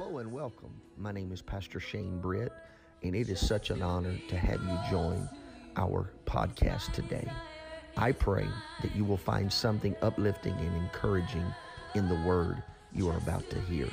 Hello 0.00 0.18
and 0.18 0.30
welcome. 0.30 0.80
My 0.96 1.10
name 1.10 1.32
is 1.32 1.42
Pastor 1.42 1.80
Shane 1.80 2.20
Britt, 2.20 2.52
and 3.02 3.16
it 3.16 3.28
is 3.28 3.40
such 3.40 3.70
an 3.70 3.82
honor 3.82 4.16
to 4.28 4.36
have 4.36 4.62
you 4.62 4.78
join 4.88 5.28
our 5.76 6.12
podcast 6.24 6.92
today. 6.92 7.28
I 7.96 8.12
pray 8.12 8.46
that 8.80 8.94
you 8.94 9.04
will 9.04 9.16
find 9.16 9.52
something 9.52 9.96
uplifting 10.00 10.52
and 10.52 10.76
encouraging 10.76 11.44
in 11.96 12.08
the 12.08 12.14
word 12.24 12.62
you 12.92 13.10
are 13.10 13.16
about 13.16 13.50
to 13.50 13.60
hear. 13.62 13.88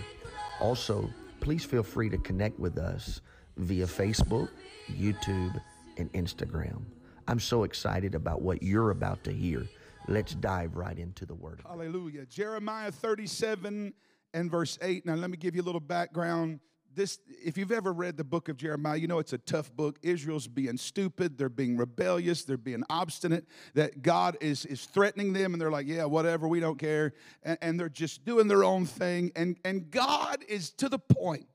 Also, 0.61 1.09
please 1.39 1.65
feel 1.65 1.81
free 1.81 2.11
to 2.11 2.19
connect 2.19 2.59
with 2.59 2.77
us 2.77 3.21
via 3.57 3.87
Facebook, 3.87 4.49
YouTube, 4.91 5.59
and 5.97 6.13
Instagram. 6.13 6.83
I'm 7.27 7.39
so 7.39 7.63
excited 7.63 8.13
about 8.13 8.43
what 8.43 8.61
you're 8.61 8.91
about 8.91 9.23
to 9.23 9.33
hear. 9.33 9.65
Let's 10.07 10.35
dive 10.35 10.75
right 10.75 10.99
into 10.99 11.25
the 11.25 11.33
word. 11.33 11.61
Hallelujah. 11.67 12.27
Jeremiah 12.27 12.91
37 12.91 13.95
and 14.35 14.51
verse 14.51 14.77
8. 14.81 15.05
Now, 15.05 15.15
let 15.15 15.31
me 15.31 15.37
give 15.37 15.55
you 15.55 15.61
a 15.61 15.63
little 15.63 15.79
background. 15.79 16.59
This, 16.93 17.19
if 17.43 17.57
you've 17.57 17.71
ever 17.71 17.91
read 17.91 18.17
the 18.17 18.23
book 18.23 18.47
of 18.49 18.57
Jeremiah, 18.57 18.97
you 18.97 19.07
know 19.07 19.19
it's 19.19 19.33
a 19.33 19.37
tough 19.37 19.73
book. 19.73 19.97
Israel's 20.01 20.47
being 20.47 20.77
stupid, 20.77 21.37
they're 21.37 21.49
being 21.49 21.77
rebellious, 21.77 22.43
they're 22.43 22.57
being 22.57 22.83
obstinate, 22.89 23.45
that 23.73 24.01
God 24.01 24.37
is, 24.39 24.65
is 24.65 24.85
threatening 24.85 25.33
them, 25.33 25.53
and 25.53 25.61
they're 25.61 25.71
like, 25.71 25.87
Yeah, 25.87 26.05
whatever, 26.05 26.47
we 26.47 26.59
don't 26.59 26.77
care. 26.77 27.13
And, 27.43 27.57
and 27.61 27.79
they're 27.79 27.89
just 27.89 28.23
doing 28.25 28.47
their 28.47 28.63
own 28.63 28.85
thing. 28.85 29.31
And, 29.35 29.57
and 29.65 29.89
God 29.89 30.43
is 30.47 30.71
to 30.73 30.89
the 30.89 30.99
point 30.99 31.47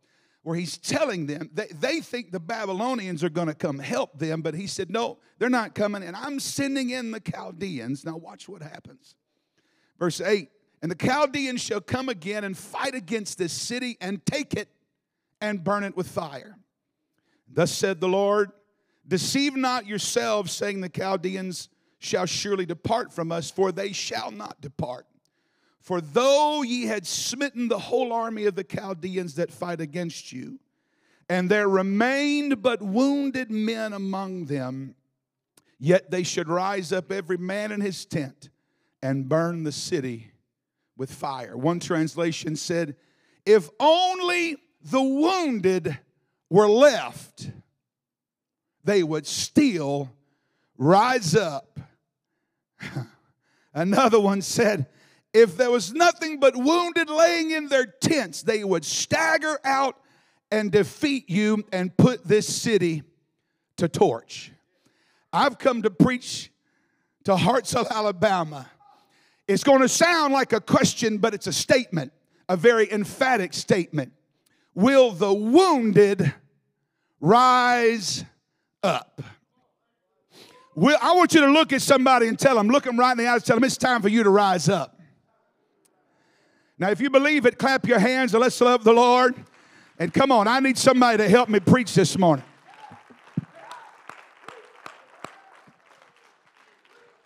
where 0.43 0.57
he's 0.57 0.79
telling 0.79 1.27
them 1.27 1.51
they, 1.52 1.66
they 1.66 2.01
think 2.01 2.33
the 2.33 2.41
Babylonians 2.41 3.23
are 3.23 3.30
going 3.30 3.49
to 3.49 3.55
come 3.55 3.79
help 3.79 4.19
them, 4.19 4.41
but 4.41 4.55
he 4.55 4.66
said, 4.66 4.91
No, 4.91 5.19
they're 5.38 5.51
not 5.51 5.74
coming, 5.74 6.02
and 6.02 6.16
I'm 6.16 6.41
sending 6.41 6.91
in 6.91 7.10
the 7.10 7.21
Chaldeans. 7.21 8.05
Now, 8.05 8.16
watch 8.16 8.49
what 8.49 8.62
happens. 8.62 9.15
Verse 9.99 10.21
8 10.21 10.49
And 10.83 10.91
the 10.91 10.97
Chaldeans 10.97 11.61
shall 11.61 11.80
come 11.80 12.09
again 12.09 12.45
and 12.45 12.57
fight 12.57 12.95
against 12.95 13.38
this 13.38 13.52
city 13.52 13.98
and 14.01 14.25
take 14.25 14.55
it 14.55 14.69
and 15.41 15.62
burn 15.62 15.85
it 15.85 15.96
with 15.96 16.09
fire. 16.09 16.57
Thus 17.49 17.73
said 17.73 18.01
the 18.01 18.09
Lord 18.09 18.52
Deceive 19.10 19.57
not 19.57 19.87
yourselves, 19.87 20.52
saying, 20.52 20.80
The 20.80 20.88
Chaldeans 20.88 21.69
shall 21.99 22.27
surely 22.27 22.65
depart 22.65 23.13
from 23.13 23.32
us, 23.32 23.51
for 23.51 23.73
they 23.73 23.93
shall 23.93 24.30
not 24.30 24.60
depart. 24.60 25.04
For 25.80 26.01
though 26.01 26.63
ye 26.63 26.85
had 26.85 27.07
smitten 27.09 27.66
the 27.66 27.79
whole 27.79 28.13
army 28.13 28.45
of 28.45 28.54
the 28.54 28.63
Chaldeans 28.63 29.35
that 29.35 29.51
fight 29.51 29.80
against 29.80 30.32
you, 30.32 30.60
and 31.29 31.51
there 31.51 31.69
remained 31.69 32.63
but 32.63 32.80
wounded 32.82 33.51
men 33.51 33.93
among 33.93 34.45
them, 34.45 34.95
yet 35.80 36.13
they 36.13 36.23
should 36.23 36.49
rise 36.49 36.93
up 36.93 37.10
every 37.10 37.38
man 37.38 37.73
in 37.73 37.80
his 37.80 38.04
tent 38.04 38.51
and 39.02 39.29
burn 39.29 39.65
the 39.65 39.73
city 39.73 40.29
with 41.01 41.10
fire. 41.10 41.56
One 41.56 41.80
translation 41.80 42.56
said, 42.56 42.95
If 43.46 43.70
only 43.80 44.59
the 44.82 45.02
wounded 45.02 45.98
were 46.51 46.68
left, 46.68 47.51
they 48.84 49.02
would 49.02 49.26
still 49.26 50.12
rise 50.76 51.34
up. 51.34 51.80
Another 53.74 54.20
one 54.20 54.42
said, 54.42 54.88
if 55.32 55.57
there 55.57 55.70
was 55.70 55.95
nothing 55.95 56.38
but 56.38 56.54
wounded 56.54 57.09
laying 57.09 57.52
in 57.52 57.68
their 57.68 57.87
tents, 57.87 58.42
they 58.42 58.62
would 58.62 58.85
stagger 58.85 59.59
out 59.64 59.96
and 60.51 60.70
defeat 60.70 61.30
you 61.30 61.64
and 61.73 61.96
put 61.96 62.26
this 62.29 62.46
city 62.46 63.04
to 63.79 63.88
torch. 63.88 64.53
I've 65.32 65.59
come 65.59 65.81
to 65.82 65.91
preach 65.91 66.50
to 67.25 67.37
Hartselle, 67.37 67.88
Alabama. 67.88 68.69
It's 69.50 69.65
going 69.65 69.81
to 69.81 69.88
sound 69.88 70.32
like 70.32 70.53
a 70.53 70.60
question, 70.60 71.19
but 71.19 71.34
it's 71.34 71.48
a 71.48 71.53
statement, 71.53 72.12
a 72.48 72.56
very 72.56 72.91
emphatic 72.93 73.53
statement. 73.53 74.12
Will 74.76 75.10
the 75.10 75.34
wounded 75.34 76.32
rise 77.20 78.25
up? 78.84 79.20
Will, 80.76 80.97
I 81.02 81.14
want 81.14 81.34
you 81.34 81.41
to 81.41 81.48
look 81.48 81.72
at 81.72 81.82
somebody 81.82 82.28
and 82.28 82.38
tell 82.38 82.54
them, 82.54 82.69
look 82.69 82.84
them 82.84 82.97
right 82.97 83.10
in 83.10 83.19
the 83.19 83.26
eyes, 83.26 83.42
tell 83.42 83.56
them 83.56 83.64
it's 83.64 83.76
time 83.76 84.00
for 84.02 84.08
you 84.08 84.22
to 84.22 84.30
rise 84.30 84.69
up. 84.69 85.00
Now, 86.78 86.91
if 86.91 87.00
you 87.00 87.10
believe 87.10 87.44
it, 87.44 87.58
clap 87.58 87.88
your 87.88 87.98
hands 87.98 88.32
and 88.32 88.41
let's 88.41 88.60
love 88.60 88.84
the 88.84 88.92
Lord. 88.92 89.34
And 89.98 90.14
come 90.14 90.30
on, 90.30 90.46
I 90.46 90.60
need 90.60 90.78
somebody 90.78 91.19
to 91.19 91.28
help 91.28 91.48
me 91.48 91.58
preach 91.58 91.96
this 91.96 92.16
morning. 92.16 92.44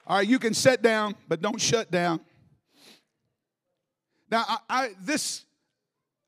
All 0.06 0.19
right, 0.19 0.28
you 0.28 0.38
can 0.38 0.54
sit 0.54 0.82
down, 0.82 1.15
but 1.28 1.41
don't 1.41 1.60
shut 1.60 1.91
down. 1.91 2.20
Now, 4.31 4.44
I, 4.48 4.59
I, 4.69 4.91
this 5.00 5.44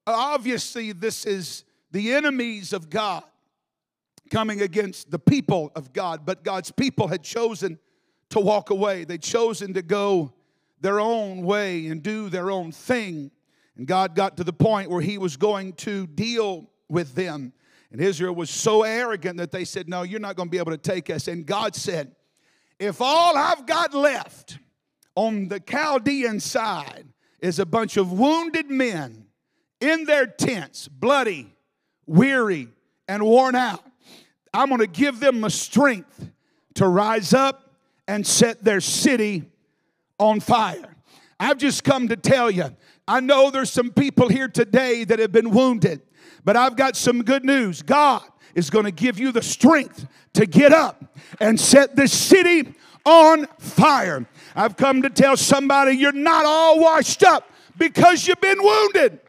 obviously 0.06 0.92
this 0.92 1.26
is 1.26 1.64
the 1.90 2.12
enemies 2.12 2.72
of 2.72 2.88
God 2.88 3.24
coming 4.30 4.62
against 4.62 5.10
the 5.10 5.18
people 5.18 5.70
of 5.74 5.92
God, 5.92 6.24
but 6.24 6.42
God's 6.42 6.70
people 6.70 7.08
had 7.08 7.22
chosen 7.22 7.78
to 8.30 8.40
walk 8.40 8.70
away. 8.70 9.04
They'd 9.04 9.22
chosen 9.22 9.74
to 9.74 9.82
go 9.82 10.32
their 10.80 11.00
own 11.00 11.42
way 11.42 11.86
and 11.86 12.02
do 12.02 12.28
their 12.28 12.50
own 12.50 12.72
thing. 12.72 13.30
And 13.76 13.86
God 13.86 14.14
got 14.14 14.36
to 14.38 14.44
the 14.44 14.52
point 14.52 14.90
where 14.90 15.02
He 15.02 15.18
was 15.18 15.36
going 15.36 15.74
to 15.74 16.06
deal 16.06 16.70
with 16.88 17.14
them. 17.14 17.52
And 17.92 18.00
Israel 18.00 18.34
was 18.34 18.50
so 18.50 18.82
arrogant 18.82 19.38
that 19.38 19.52
they 19.52 19.64
said, 19.64 19.88
No, 19.88 20.02
you're 20.02 20.20
not 20.20 20.34
going 20.34 20.48
to 20.48 20.50
be 20.50 20.58
able 20.58 20.72
to 20.72 20.78
take 20.78 21.08
us. 21.08 21.28
And 21.28 21.46
God 21.46 21.76
said, 21.76 22.15
If 22.78 23.00
all 23.00 23.36
I've 23.36 23.66
got 23.66 23.94
left 23.94 24.58
on 25.14 25.48
the 25.48 25.60
Chaldean 25.60 26.40
side 26.40 27.06
is 27.40 27.58
a 27.58 27.66
bunch 27.66 27.96
of 27.96 28.12
wounded 28.12 28.70
men 28.70 29.26
in 29.80 30.04
their 30.04 30.26
tents, 30.26 30.88
bloody, 30.88 31.54
weary, 32.06 32.68
and 33.08 33.22
worn 33.24 33.54
out, 33.54 33.84
I'm 34.52 34.68
going 34.68 34.80
to 34.80 34.86
give 34.86 35.20
them 35.20 35.40
the 35.40 35.50
strength 35.50 36.30
to 36.74 36.86
rise 36.86 37.32
up 37.32 37.74
and 38.06 38.26
set 38.26 38.62
their 38.62 38.80
city 38.80 39.44
on 40.18 40.40
fire. 40.40 40.96
I've 41.40 41.58
just 41.58 41.84
come 41.84 42.08
to 42.08 42.16
tell 42.16 42.50
you, 42.50 42.74
I 43.08 43.20
know 43.20 43.50
there's 43.50 43.70
some 43.70 43.90
people 43.90 44.28
here 44.28 44.48
today 44.48 45.04
that 45.04 45.18
have 45.18 45.32
been 45.32 45.50
wounded, 45.50 46.02
but 46.44 46.56
I've 46.56 46.76
got 46.76 46.96
some 46.96 47.22
good 47.22 47.44
news. 47.44 47.82
God 47.82 48.22
is 48.56 48.70
going 48.70 48.86
to 48.86 48.90
give 48.90 49.20
you 49.20 49.30
the 49.30 49.42
strength 49.42 50.06
to 50.32 50.46
get 50.46 50.72
up 50.72 51.04
and 51.38 51.60
set 51.60 51.94
this 51.94 52.12
city 52.12 52.74
on 53.04 53.46
fire. 53.58 54.26
I've 54.56 54.76
come 54.76 55.02
to 55.02 55.10
tell 55.10 55.36
somebody 55.36 55.92
you're 55.92 56.10
not 56.10 56.44
all 56.44 56.80
washed 56.80 57.22
up 57.22 57.48
because 57.78 58.26
you've 58.26 58.40
been 58.40 58.60
wounded. 58.60 59.20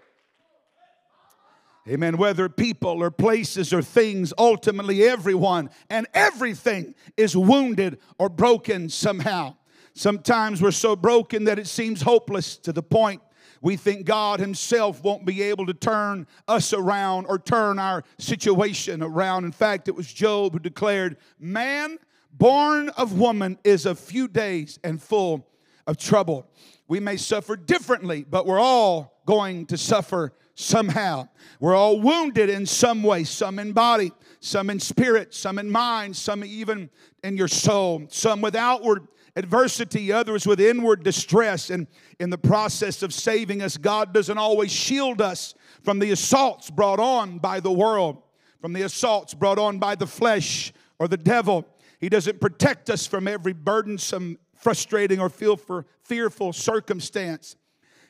Amen. 1.89 2.17
Whether 2.17 2.49
people 2.49 3.03
or 3.03 3.11
places 3.11 3.73
or 3.73 3.81
things, 3.81 4.33
ultimately 4.37 5.03
everyone 5.03 5.69
and 5.89 6.07
everything 6.13 6.95
is 7.15 7.35
wounded 7.35 7.99
or 8.17 8.29
broken 8.29 8.89
somehow. 8.89 9.55
Sometimes 9.93 10.61
we're 10.61 10.71
so 10.71 10.95
broken 10.95 11.45
that 11.45 11.59
it 11.59 11.67
seems 11.67 12.01
hopeless 12.01 12.57
to 12.57 12.71
the 12.71 12.83
point 12.83 13.21
we 13.61 13.75
think 13.77 14.05
God 14.05 14.39
Himself 14.39 15.03
won't 15.03 15.25
be 15.25 15.41
able 15.43 15.65
to 15.65 15.73
turn 15.73 16.27
us 16.47 16.73
around 16.73 17.25
or 17.27 17.39
turn 17.39 17.79
our 17.79 18.03
situation 18.17 19.01
around. 19.01 19.45
In 19.45 19.51
fact, 19.51 19.87
it 19.87 19.95
was 19.95 20.11
Job 20.11 20.53
who 20.53 20.59
declared, 20.59 21.17
Man 21.39 21.97
born 22.31 22.89
of 22.89 23.17
woman 23.17 23.57
is 23.63 23.85
a 23.85 23.95
few 23.95 24.27
days 24.27 24.79
and 24.83 25.01
full 25.01 25.47
of 25.85 25.97
trouble. 25.97 26.49
We 26.87 26.99
may 26.99 27.17
suffer 27.17 27.55
differently, 27.55 28.25
but 28.29 28.45
we're 28.45 28.59
all 28.59 29.21
going 29.25 29.65
to 29.67 29.77
suffer 29.77 30.33
somehow. 30.55 31.27
We're 31.59 31.75
all 31.75 31.99
wounded 31.99 32.49
in 32.49 32.65
some 32.65 33.03
way, 33.03 33.23
some 33.23 33.59
in 33.59 33.73
body, 33.73 34.11
some 34.39 34.69
in 34.69 34.79
spirit, 34.79 35.33
some 35.33 35.59
in 35.59 35.69
mind, 35.69 36.15
some 36.15 36.43
even 36.43 36.89
in 37.23 37.37
your 37.37 37.47
soul, 37.47 38.05
some 38.09 38.41
with 38.41 38.55
outward 38.55 39.07
adversity, 39.37 40.11
others 40.11 40.47
with 40.47 40.59
inward 40.59 41.03
distress. 41.03 41.69
And 41.69 41.85
in 42.19 42.31
the 42.31 42.37
process 42.37 43.03
of 43.03 43.13
saving 43.13 43.61
us, 43.61 43.77
God 43.77 44.13
doesn't 44.13 44.37
always 44.37 44.71
shield 44.71 45.21
us 45.21 45.53
from 45.83 45.99
the 45.99 46.11
assaults 46.11 46.71
brought 46.71 46.99
on 46.99 47.37
by 47.37 47.59
the 47.59 47.71
world, 47.71 48.23
from 48.59 48.73
the 48.73 48.81
assaults 48.81 49.35
brought 49.35 49.59
on 49.59 49.77
by 49.77 49.93
the 49.93 50.07
flesh 50.07 50.73
or 50.97 51.07
the 51.07 51.17
devil. 51.17 51.65
He 51.99 52.09
doesn't 52.09 52.41
protect 52.41 52.89
us 52.89 53.05
from 53.05 53.27
every 53.27 53.53
burdensome, 53.53 54.39
frustrating, 54.55 55.19
or 55.19 55.29
fearful 55.29 56.53
circumstance. 56.53 57.55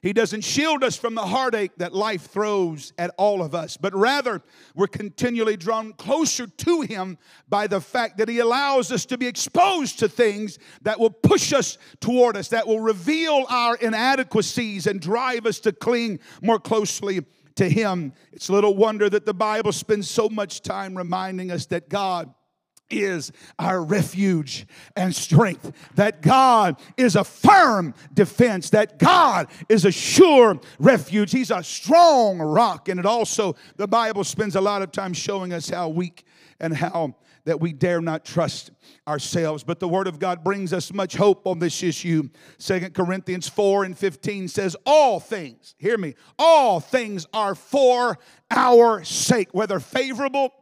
He 0.01 0.13
doesn't 0.13 0.41
shield 0.41 0.83
us 0.83 0.95
from 0.95 1.15
the 1.15 1.25
heartache 1.25 1.71
that 1.77 1.93
life 1.93 2.29
throws 2.29 2.93
at 2.97 3.13
all 3.17 3.41
of 3.41 3.55
us, 3.55 3.77
but 3.77 3.95
rather 3.95 4.41
we're 4.75 4.87
continually 4.87 5.57
drawn 5.57 5.93
closer 5.93 6.47
to 6.47 6.81
Him 6.81 7.17
by 7.49 7.67
the 7.67 7.81
fact 7.81 8.17
that 8.17 8.29
He 8.29 8.39
allows 8.39 8.91
us 8.91 9.05
to 9.07 9.17
be 9.17 9.27
exposed 9.27 9.99
to 9.99 10.07
things 10.07 10.59
that 10.83 10.99
will 10.99 11.09
push 11.09 11.51
us 11.53 11.77
toward 11.99 12.37
us, 12.37 12.49
that 12.49 12.67
will 12.67 12.79
reveal 12.79 13.45
our 13.49 13.75
inadequacies 13.75 14.87
and 14.87 15.01
drive 15.01 15.45
us 15.45 15.59
to 15.61 15.71
cling 15.71 16.19
more 16.41 16.59
closely 16.59 17.25
to 17.55 17.67
Him. 17.67 18.13
It's 18.31 18.49
little 18.49 18.75
wonder 18.75 19.09
that 19.09 19.25
the 19.25 19.33
Bible 19.33 19.71
spends 19.71 20.09
so 20.09 20.29
much 20.29 20.61
time 20.61 20.95
reminding 20.95 21.51
us 21.51 21.65
that 21.67 21.89
God 21.89 22.33
is 22.89 23.31
our 23.59 23.83
refuge 23.83 24.65
and 24.95 25.13
strength, 25.15 25.71
that 25.95 26.21
God 26.21 26.79
is 26.95 27.15
a 27.15 27.23
firm 27.23 27.93
defense, 28.13 28.69
that 28.71 28.99
God 28.99 29.47
is 29.69 29.85
a 29.85 29.91
sure 29.91 30.59
refuge. 30.79 31.31
He's 31.31 31.51
a 31.51 31.63
strong 31.63 32.39
rock. 32.39 32.89
And 32.89 32.99
it 32.99 33.05
also, 33.05 33.55
the 33.75 33.87
Bible 33.87 34.23
spends 34.23 34.55
a 34.55 34.61
lot 34.61 34.81
of 34.81 34.91
time 34.91 35.13
showing 35.13 35.53
us 35.53 35.69
how 35.69 35.89
weak 35.89 36.25
and 36.59 36.75
how 36.75 37.15
that 37.45 37.61
we 37.61 37.71
dare 37.71 38.01
not 38.01 38.25
trust 38.25 38.71
ourselves. 39.07 39.63
But 39.63 39.79
the 39.79 39.87
Word 39.87 40.07
of 40.07 40.19
God 40.19 40.43
brings 40.43 40.73
us 40.73 40.91
much 40.91 41.15
hope 41.15 41.47
on 41.47 41.59
this 41.59 41.81
issue. 41.81 42.27
Second 42.57 42.93
Corinthians 42.93 43.47
4 43.47 43.85
and 43.85 43.97
15 43.97 44.49
says, 44.49 44.75
All 44.85 45.21
things, 45.21 45.73
hear 45.77 45.97
me, 45.97 46.15
all 46.37 46.81
things 46.81 47.25
are 47.33 47.55
for 47.55 48.17
our 48.51 49.03
sake, 49.05 49.53
whether 49.53 49.79
favorable 49.79 50.53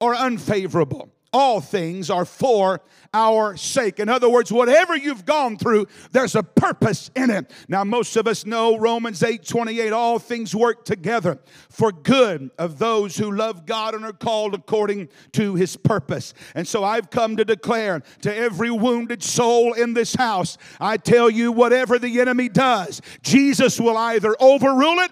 or 0.00 0.14
unfavorable 0.14 1.13
all 1.34 1.60
things 1.60 2.10
are 2.10 2.24
for 2.24 2.80
our 3.12 3.56
sake. 3.56 3.98
In 3.98 4.08
other 4.08 4.28
words, 4.28 4.52
whatever 4.52 4.96
you've 4.96 5.26
gone 5.26 5.58
through, 5.58 5.86
there's 6.12 6.36
a 6.36 6.42
purpose 6.42 7.10
in 7.16 7.28
it. 7.28 7.50
Now, 7.68 7.82
most 7.82 8.16
of 8.16 8.26
us 8.28 8.46
know 8.46 8.78
Romans 8.78 9.22
8 9.22 9.44
28, 9.44 9.92
all 9.92 10.18
things 10.18 10.54
work 10.54 10.84
together 10.84 11.38
for 11.68 11.90
good 11.90 12.50
of 12.56 12.78
those 12.78 13.16
who 13.16 13.32
love 13.32 13.66
God 13.66 13.94
and 13.94 14.04
are 14.04 14.12
called 14.12 14.54
according 14.54 15.08
to 15.32 15.56
his 15.56 15.76
purpose. 15.76 16.34
And 16.54 16.66
so 16.66 16.84
I've 16.84 17.10
come 17.10 17.36
to 17.36 17.44
declare 17.44 18.02
to 18.22 18.34
every 18.34 18.70
wounded 18.70 19.22
soul 19.22 19.72
in 19.72 19.94
this 19.94 20.14
house, 20.14 20.56
I 20.80 20.96
tell 20.96 21.28
you, 21.28 21.50
whatever 21.50 21.98
the 21.98 22.20
enemy 22.20 22.48
does, 22.48 23.02
Jesus 23.22 23.80
will 23.80 23.96
either 23.96 24.36
overrule 24.40 25.00
it 25.00 25.10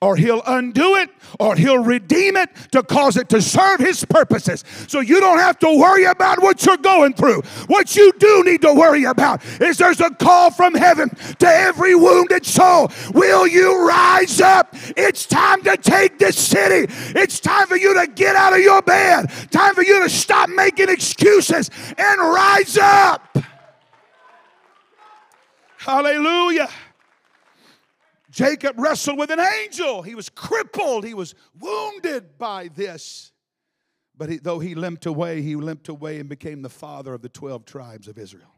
or 0.00 0.16
he'll 0.16 0.42
undo 0.46 0.96
it 0.96 1.10
or 1.38 1.56
he'll 1.56 1.82
redeem 1.82 2.36
it 2.36 2.50
to 2.72 2.82
cause 2.82 3.16
it 3.16 3.28
to 3.30 3.40
serve 3.40 3.80
his 3.80 4.04
purposes. 4.04 4.64
So 4.88 5.00
you 5.00 5.20
don't 5.20 5.38
have 5.38 5.58
to 5.60 5.78
worry 5.78 6.04
about 6.04 6.42
what 6.42 6.64
you're 6.64 6.76
going 6.76 7.14
through. 7.14 7.42
What 7.66 7.96
you 7.96 8.12
do 8.18 8.44
need 8.44 8.62
to 8.62 8.74
worry 8.74 9.04
about 9.04 9.44
is 9.60 9.78
there's 9.78 10.00
a 10.00 10.10
call 10.10 10.50
from 10.50 10.74
heaven 10.74 11.10
to 11.38 11.46
every 11.46 11.94
wounded 11.94 12.44
soul. 12.44 12.90
Will 13.14 13.46
you 13.46 13.86
rise 13.86 14.40
up? 14.40 14.74
It's 14.96 15.26
time 15.26 15.62
to 15.62 15.76
take 15.76 16.18
this 16.18 16.36
city. 16.36 16.92
It's 17.18 17.40
time 17.40 17.66
for 17.66 17.76
you 17.76 17.94
to 18.00 18.06
get 18.06 18.36
out 18.36 18.52
of 18.52 18.60
your 18.60 18.82
bed. 18.82 19.30
Time 19.50 19.74
for 19.74 19.82
you 19.82 20.02
to 20.02 20.10
stop 20.10 20.48
making 20.48 20.88
excuses 20.88 21.70
and 21.96 22.20
rise 22.20 22.76
up. 22.76 23.36
Hallelujah. 25.78 26.68
Jacob 28.32 28.80
wrestled 28.80 29.18
with 29.18 29.30
an 29.30 29.40
angel. 29.40 30.02
He 30.02 30.14
was 30.14 30.30
crippled. 30.30 31.04
He 31.04 31.14
was 31.14 31.34
wounded 31.60 32.38
by 32.38 32.68
this. 32.74 33.30
But 34.16 34.30
he, 34.30 34.38
though 34.38 34.58
he 34.58 34.74
limped 34.74 35.06
away, 35.06 35.42
he 35.42 35.54
limped 35.54 35.88
away 35.88 36.18
and 36.18 36.28
became 36.28 36.62
the 36.62 36.70
father 36.70 37.12
of 37.12 37.20
the 37.20 37.28
12 37.28 37.66
tribes 37.66 38.08
of 38.08 38.18
Israel. 38.18 38.48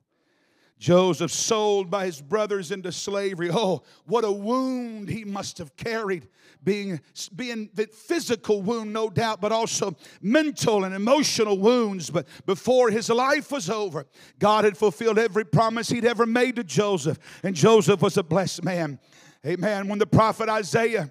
Joseph 0.79 1.31
sold 1.31 1.91
by 1.91 2.07
his 2.07 2.21
brothers 2.21 2.71
into 2.71 2.93
slavery. 2.93 3.49
Oh, 3.51 3.83
what 4.07 4.25
a 4.25 4.31
wound 4.31 5.09
he 5.09 5.25
must 5.25 5.59
have 5.59 5.77
carried, 5.77 6.29
being, 6.63 7.01
being 7.35 7.71
the 7.75 7.87
physical 7.87 8.61
wound, 8.61 8.93
no 8.93 9.09
doubt, 9.09 9.41
but 9.41 9.53
also 9.53 9.97
mental 10.21 10.85
and 10.85 10.95
emotional 10.95 11.59
wounds. 11.59 12.11
But 12.11 12.27
before 12.45 12.91
his 12.91 13.09
life 13.09 13.51
was 13.51 13.71
over, 13.71 14.07
God 14.39 14.65
had 14.65 14.77
fulfilled 14.77 15.19
every 15.19 15.45
promise 15.45 15.89
he'd 15.89 16.05
ever 16.05 16.27
made 16.27 16.57
to 16.57 16.65
Joseph. 16.65 17.19
And 17.43 17.55
Joseph 17.55 18.03
was 18.03 18.17
a 18.17 18.23
blessed 18.23 18.65
man. 18.65 18.99
Amen. 19.47 19.89
When 19.89 19.99
the 19.99 20.07
prophet 20.07 20.49
Isaiah, 20.49 21.11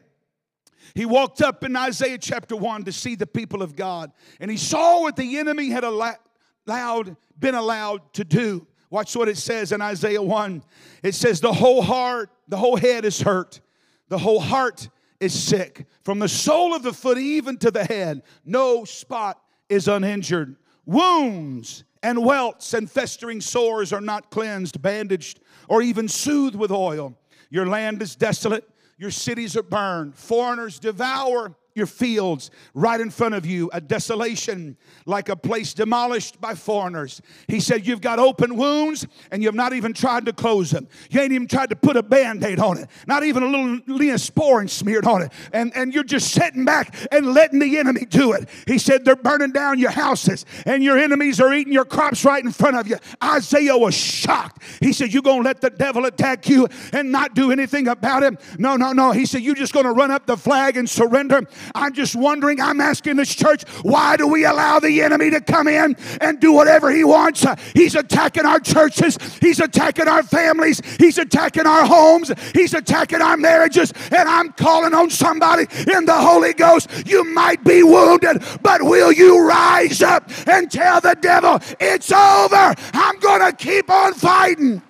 he 0.95 1.05
walked 1.05 1.41
up 1.41 1.63
in 1.63 1.75
Isaiah 1.75 2.17
chapter 2.17 2.55
1 2.55 2.85
to 2.85 2.91
see 2.91 3.15
the 3.15 3.27
people 3.27 3.61
of 3.61 3.75
God, 3.75 4.11
and 4.39 4.49
he 4.49 4.57
saw 4.57 5.01
what 5.01 5.15
the 5.15 5.37
enemy 5.37 5.69
had 5.69 5.83
allowed, 5.83 7.15
been 7.39 7.55
allowed 7.55 8.13
to 8.13 8.23
do. 8.23 8.67
Watch 8.89 9.15
what 9.15 9.27
it 9.27 9.37
says 9.37 9.71
in 9.71 9.81
Isaiah 9.81 10.21
1. 10.21 10.63
It 11.03 11.15
says, 11.15 11.41
The 11.41 11.53
whole 11.53 11.81
heart, 11.81 12.29
the 12.47 12.57
whole 12.57 12.75
head 12.75 13.05
is 13.05 13.21
hurt, 13.21 13.61
the 14.09 14.17
whole 14.17 14.39
heart 14.39 14.89
is 15.19 15.33
sick. 15.33 15.85
From 16.03 16.19
the 16.19 16.27
sole 16.27 16.75
of 16.75 16.83
the 16.83 16.93
foot 16.93 17.17
even 17.17 17.57
to 17.57 17.71
the 17.71 17.85
head, 17.85 18.23
no 18.45 18.83
spot 18.83 19.41
is 19.69 19.87
uninjured. 19.87 20.55
Wounds 20.85 21.85
and 22.03 22.23
welts 22.25 22.73
and 22.73 22.91
festering 22.91 23.41
sores 23.41 23.93
are 23.93 24.01
not 24.01 24.29
cleansed, 24.29 24.81
bandaged, 24.81 25.39
or 25.69 25.81
even 25.81 26.07
soothed 26.07 26.55
with 26.55 26.71
oil. 26.71 27.17
Your 27.53 27.67
land 27.67 28.01
is 28.01 28.15
desolate, 28.15 28.67
your 28.97 29.11
cities 29.11 29.55
are 29.55 29.61
burned. 29.61 30.15
Foreigners 30.15 30.79
devour 30.79 31.55
your 31.75 31.85
fields 31.85 32.51
right 32.73 32.99
in 32.99 33.09
front 33.09 33.35
of 33.35 33.45
you, 33.45 33.69
a 33.73 33.81
desolation 33.81 34.77
like 35.05 35.29
a 35.29 35.35
place 35.35 35.73
demolished 35.73 36.39
by 36.39 36.55
foreigners. 36.55 37.21
He 37.47 37.59
said, 37.59 37.85
You've 37.85 38.01
got 38.01 38.19
open 38.19 38.55
wounds 38.55 39.07
and 39.31 39.41
you've 39.41 39.55
not 39.55 39.73
even 39.73 39.93
tried 39.93 40.25
to 40.25 40.33
close 40.33 40.71
them. 40.71 40.87
You 41.09 41.21
ain't 41.21 41.31
even 41.31 41.47
tried 41.47 41.69
to 41.69 41.75
put 41.75 41.97
a 41.97 42.03
band 42.03 42.43
aid 42.43 42.59
on 42.59 42.77
it, 42.77 42.89
not 43.07 43.23
even 43.23 43.43
a 43.43 43.47
little 43.47 43.79
neosporin 43.97 44.69
smeared 44.69 45.05
on 45.05 45.23
it. 45.23 45.31
And, 45.51 45.75
and 45.75 45.93
you're 45.93 46.03
just 46.03 46.31
sitting 46.31 46.65
back 46.65 46.95
and 47.11 47.33
letting 47.33 47.59
the 47.59 47.77
enemy 47.77 48.05
do 48.05 48.33
it. 48.33 48.47
He 48.67 48.77
said, 48.77 49.05
They're 49.05 49.15
burning 49.15 49.51
down 49.51 49.79
your 49.79 49.91
houses 49.91 50.45
and 50.65 50.83
your 50.83 50.97
enemies 50.97 51.39
are 51.39 51.53
eating 51.53 51.73
your 51.73 51.85
crops 51.85 52.23
right 52.25 52.43
in 52.43 52.51
front 52.51 52.77
of 52.77 52.87
you. 52.87 52.97
Isaiah 53.23 53.77
was 53.77 53.95
shocked. 53.95 54.63
He 54.79 54.93
said, 54.93 55.13
You're 55.13 55.23
going 55.23 55.43
to 55.43 55.47
let 55.47 55.61
the 55.61 55.69
devil 55.69 56.05
attack 56.05 56.47
you 56.47 56.67
and 56.91 57.11
not 57.11 57.33
do 57.33 57.51
anything 57.51 57.87
about 57.87 58.23
it? 58.23 58.39
No, 58.59 58.75
no, 58.75 58.93
no. 58.93 59.11
He 59.11 59.25
said, 59.25 59.41
You're 59.41 59.55
just 59.55 59.73
going 59.73 59.85
to 59.85 59.91
run 59.91 60.11
up 60.11 60.25
the 60.25 60.37
flag 60.37 60.77
and 60.77 60.89
surrender. 60.89 61.47
I'm 61.75 61.93
just 61.93 62.15
wondering, 62.15 62.59
I'm 62.61 62.81
asking 62.81 63.17
this 63.17 63.33
church, 63.33 63.67
why 63.81 64.17
do 64.17 64.27
we 64.27 64.45
allow 64.45 64.79
the 64.79 65.01
enemy 65.01 65.29
to 65.31 65.41
come 65.41 65.67
in 65.67 65.95
and 66.21 66.39
do 66.39 66.53
whatever 66.53 66.91
he 66.91 67.03
wants? 67.03 67.45
Uh, 67.45 67.55
he's 67.73 67.95
attacking 67.95 68.45
our 68.45 68.59
churches, 68.59 69.17
he's 69.39 69.59
attacking 69.59 70.07
our 70.07 70.23
families, 70.23 70.81
he's 70.97 71.17
attacking 71.17 71.65
our 71.65 71.85
homes, 71.85 72.31
he's 72.53 72.73
attacking 72.73 73.21
our 73.21 73.37
marriages. 73.37 73.93
And 74.11 74.29
I'm 74.29 74.51
calling 74.53 74.93
on 74.93 75.09
somebody 75.09 75.67
in 75.95 76.05
the 76.05 76.13
Holy 76.13 76.53
Ghost. 76.53 76.89
You 77.05 77.23
might 77.23 77.63
be 77.63 77.83
wounded, 77.83 78.43
but 78.61 78.81
will 78.81 79.11
you 79.11 79.47
rise 79.47 80.01
up 80.01 80.29
and 80.47 80.71
tell 80.71 81.01
the 81.01 81.15
devil, 81.19 81.59
it's 81.79 82.11
over? 82.11 82.73
I'm 82.93 83.19
going 83.19 83.41
to 83.41 83.55
keep 83.55 83.89
on 83.89 84.13
fighting. 84.13 84.81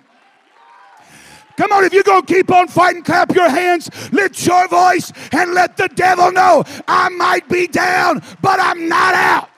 Come 1.56 1.72
on, 1.72 1.84
if 1.84 1.94
you're 1.94 2.04
going 2.04 2.26
to 2.26 2.34
keep 2.34 2.52
on 2.52 2.68
fighting, 2.68 3.04
clap 3.04 3.36
your 3.36 3.50
hands, 3.50 3.90
lift 4.12 4.46
your 4.46 4.68
voice, 4.68 5.12
and 5.32 5.54
let 5.54 5.78
the 5.78 5.88
devil 5.90 6.32
know 6.32 6.64
I 6.88 7.10
might 7.10 7.48
be 7.48 7.68
down, 7.68 8.24
but 8.42 8.60
I'm 8.60 8.88
not 8.88 9.14
out. 9.14 9.50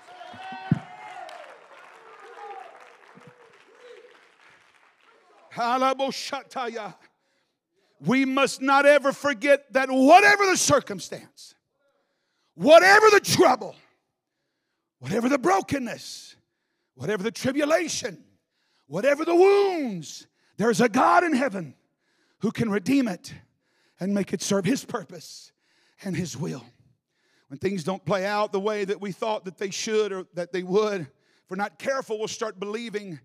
We 8.01 8.25
must 8.25 8.62
not 8.62 8.86
ever 8.86 9.13
forget 9.13 9.71
that 9.71 9.89
whatever 9.89 10.45
the 10.47 10.57
circumstance, 10.57 11.56
whatever 12.56 13.09
the 13.09 13.21
trouble, 13.21 13.73
whatever 14.99 15.30
the 15.30 15.37
brokenness, 15.37 16.35
whatever 16.95 17.23
the 17.23 17.31
tribulation, 17.31 18.21
whatever 18.87 19.23
the 19.23 19.35
wounds, 19.35 20.28
there's 20.57 20.81
a 20.81 20.90
God 20.90 21.23
in 21.23 21.33
heaven 21.33 21.73
who 22.45 22.52
can 22.52 22.69
redeem 22.69 23.07
it 23.07 23.33
and 23.99 24.14
make 24.14 24.31
it 24.31 24.40
serve 24.40 24.66
His 24.66 24.85
purpose 24.85 25.52
and 26.04 26.16
His 26.16 26.37
will. 26.37 26.64
When 27.47 27.57
things 27.57 27.83
don't 27.83 28.06
play 28.06 28.23
out 28.23 28.52
the 28.52 28.59
way 28.59 28.85
that 28.85 29.02
we 29.02 29.11
thought 29.11 29.45
that 29.45 29.57
they 29.57 29.71
should 29.71 30.11
or 30.11 30.28
that 30.35 30.54
they 30.54 30.61
would, 30.61 31.02
if 31.02 31.49
we're 31.49 31.57
not 31.57 31.80
careful, 31.80 32.19
we'll 32.19 32.28
start 32.28 32.59
believing 32.59 33.19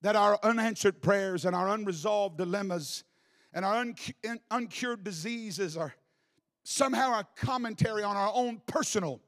that 0.00 0.16
our 0.16 0.38
unanswered 0.42 1.02
prayers 1.02 1.44
and 1.44 1.54
our 1.54 1.68
unresolved 1.68 2.38
dilemmas 2.38 3.04
and 3.52 3.66
our 3.66 3.84
uncured 4.50 5.04
diseases 5.04 5.76
are 5.76 5.92
somehow 6.62 7.20
a 7.20 7.26
commentary 7.36 8.02
on 8.02 8.16
our 8.16 8.32
own 8.34 8.62
personal 8.66 9.20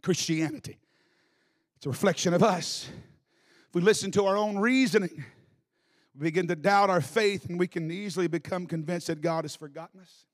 Christianity. 0.00 0.78
It's 1.76 1.84
a 1.84 1.90
reflection 1.90 2.32
of 2.32 2.42
us. 2.42 2.88
If 3.68 3.74
we 3.74 3.82
listen 3.82 4.10
to 4.12 4.24
our 4.24 4.38
own 4.38 4.56
reasoning, 4.56 5.22
we 6.16 6.24
begin 6.24 6.46
to 6.48 6.56
doubt 6.56 6.90
our 6.90 7.00
faith, 7.00 7.46
and 7.46 7.58
we 7.58 7.66
can 7.66 7.90
easily 7.90 8.28
become 8.28 8.66
convinced 8.66 9.08
that 9.08 9.20
God 9.20 9.44
has 9.44 9.56
forgotten 9.56 10.00
us, 10.00 10.26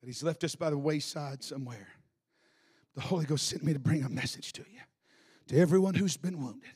that 0.00 0.06
He's 0.06 0.22
left 0.22 0.42
us 0.44 0.56
by 0.56 0.70
the 0.70 0.78
wayside 0.78 1.44
somewhere. 1.44 1.88
The 2.94 3.02
Holy 3.02 3.24
Ghost 3.24 3.46
sent 3.46 3.62
me 3.62 3.72
to 3.72 3.78
bring 3.78 4.02
a 4.02 4.08
message 4.08 4.52
to 4.54 4.62
you, 4.62 4.80
to 5.48 5.58
everyone 5.58 5.94
who's 5.94 6.16
been 6.16 6.42
wounded. 6.42 6.70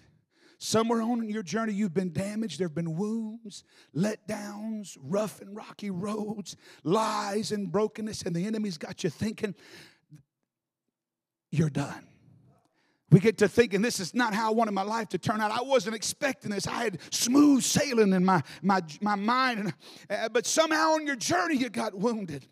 Somewhere 0.58 1.02
on 1.02 1.28
your 1.28 1.42
journey, 1.42 1.72
you've 1.72 1.92
been 1.92 2.12
damaged. 2.12 2.60
There 2.60 2.68
have 2.68 2.74
been 2.74 2.96
wounds, 2.96 3.64
letdowns, 3.96 4.96
rough 5.02 5.40
and 5.40 5.56
rocky 5.56 5.90
roads, 5.90 6.54
lies 6.84 7.50
and 7.50 7.72
brokenness, 7.72 8.22
and 8.22 8.36
the 8.36 8.46
enemy's 8.46 8.78
got 8.78 9.02
you 9.02 9.10
thinking, 9.10 9.56
you're 11.50 11.68
done 11.68 12.06
we 13.12 13.20
get 13.20 13.36
to 13.38 13.48
thinking 13.48 13.82
this 13.82 14.00
is 14.00 14.14
not 14.14 14.32
how 14.34 14.50
I 14.50 14.54
wanted 14.54 14.72
my 14.72 14.82
life 14.82 15.10
to 15.10 15.18
turn 15.18 15.42
out. 15.42 15.50
I 15.50 15.60
wasn't 15.60 15.94
expecting 15.94 16.50
this. 16.50 16.66
I 16.66 16.82
had 16.82 16.98
smooth 17.10 17.62
sailing 17.62 18.14
in 18.14 18.24
my, 18.24 18.42
my, 18.62 18.80
my 19.02 19.16
mind. 19.16 19.58
And, 19.60 19.74
uh, 20.08 20.30
but 20.30 20.46
somehow 20.46 20.94
on 20.94 21.06
your 21.06 21.16
journey, 21.16 21.56
you 21.56 21.68
got 21.68 21.94
wounded. 21.94 22.46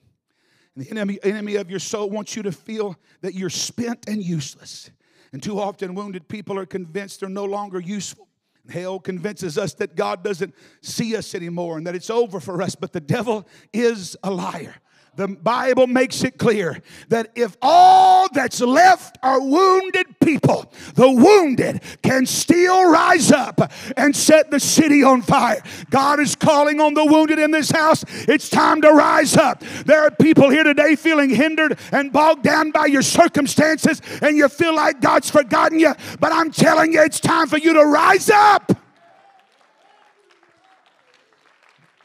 And 0.76 0.84
the 0.84 0.90
enemy, 0.90 1.18
enemy 1.22 1.56
of 1.56 1.70
your 1.70 1.80
soul 1.80 2.10
wants 2.10 2.36
you 2.36 2.42
to 2.42 2.52
feel 2.52 2.94
that 3.22 3.34
you're 3.34 3.48
spent 3.48 4.06
and 4.06 4.22
useless. 4.22 4.90
And 5.32 5.42
too 5.42 5.58
often, 5.58 5.94
wounded 5.94 6.28
people 6.28 6.58
are 6.58 6.66
convinced 6.66 7.20
they're 7.20 7.30
no 7.30 7.46
longer 7.46 7.80
useful. 7.80 8.28
Hell 8.68 9.00
convinces 9.00 9.56
us 9.56 9.72
that 9.74 9.96
God 9.96 10.22
doesn't 10.22 10.54
see 10.82 11.16
us 11.16 11.34
anymore 11.34 11.78
and 11.78 11.86
that 11.86 11.94
it's 11.94 12.10
over 12.10 12.38
for 12.38 12.60
us, 12.60 12.74
but 12.74 12.92
the 12.92 13.00
devil 13.00 13.48
is 13.72 14.14
a 14.22 14.30
liar. 14.30 14.74
The 15.16 15.28
Bible 15.28 15.86
makes 15.86 16.24
it 16.24 16.38
clear 16.38 16.80
that 17.08 17.30
if 17.34 17.56
all 17.60 18.28
that's 18.32 18.60
left 18.60 19.18
are 19.22 19.40
wounded 19.40 20.06
people, 20.20 20.72
the 20.94 21.10
wounded 21.10 21.82
can 22.02 22.24
still 22.26 22.90
rise 22.90 23.30
up 23.32 23.72
and 23.96 24.14
set 24.14 24.50
the 24.50 24.60
city 24.60 25.02
on 25.02 25.22
fire. 25.22 25.62
God 25.90 26.20
is 26.20 26.34
calling 26.36 26.80
on 26.80 26.94
the 26.94 27.04
wounded 27.04 27.38
in 27.38 27.50
this 27.50 27.70
house. 27.70 28.04
It's 28.28 28.48
time 28.48 28.80
to 28.82 28.92
rise 28.92 29.36
up. 29.36 29.60
There 29.84 30.00
are 30.00 30.10
people 30.10 30.48
here 30.48 30.64
today 30.64 30.96
feeling 30.96 31.30
hindered 31.30 31.78
and 31.92 32.12
bogged 32.12 32.44
down 32.44 32.70
by 32.70 32.86
your 32.86 33.02
circumstances, 33.02 34.00
and 34.22 34.36
you 34.36 34.48
feel 34.48 34.74
like 34.74 35.00
God's 35.00 35.28
forgotten 35.28 35.80
you. 35.80 35.92
But 36.18 36.32
I'm 36.32 36.50
telling 36.50 36.92
you, 36.92 37.02
it's 37.02 37.20
time 37.20 37.48
for 37.48 37.58
you 37.58 37.74
to 37.74 37.84
rise 37.84 38.30
up. 38.30 38.79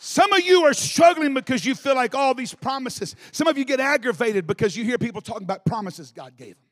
Some 0.07 0.31
of 0.33 0.41
you 0.41 0.63
are 0.65 0.73
struggling 0.75 1.33
because 1.33 1.65
you 1.65 1.73
feel 1.73 1.95
like 1.95 2.13
all 2.13 2.35
these 2.35 2.53
promises. 2.53 3.15
Some 3.31 3.47
of 3.47 3.57
you 3.57 3.65
get 3.65 3.79
aggravated 3.79 4.45
because 4.45 4.77
you 4.77 4.83
hear 4.83 4.99
people 4.99 5.19
talking 5.19 5.41
about 5.41 5.65
promises 5.65 6.11
God 6.11 6.37
gave 6.37 6.49
them. 6.49 6.67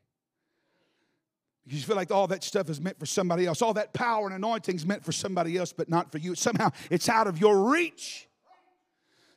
You 1.66 1.80
feel 1.80 1.96
like 1.96 2.12
all 2.12 2.28
that 2.28 2.44
stuff 2.44 2.70
is 2.70 2.80
meant 2.80 3.00
for 3.00 3.08
somebody 3.08 3.48
else. 3.48 3.64
All 3.64 3.74
that 3.74 3.92
power 3.92 4.28
and 4.28 4.36
anointing 4.36 4.76
is 4.76 4.86
meant 4.86 5.04
for 5.04 5.12
somebody 5.12 5.58
else, 5.58 5.74
but 5.74 5.90
not 5.90 6.12
for 6.12 6.20
you. 6.20 6.36
Somehow 6.36 6.70
it's 6.92 7.10
out 7.10 7.26
of 7.26 7.42
your 7.42 7.72
reach. 7.72 8.28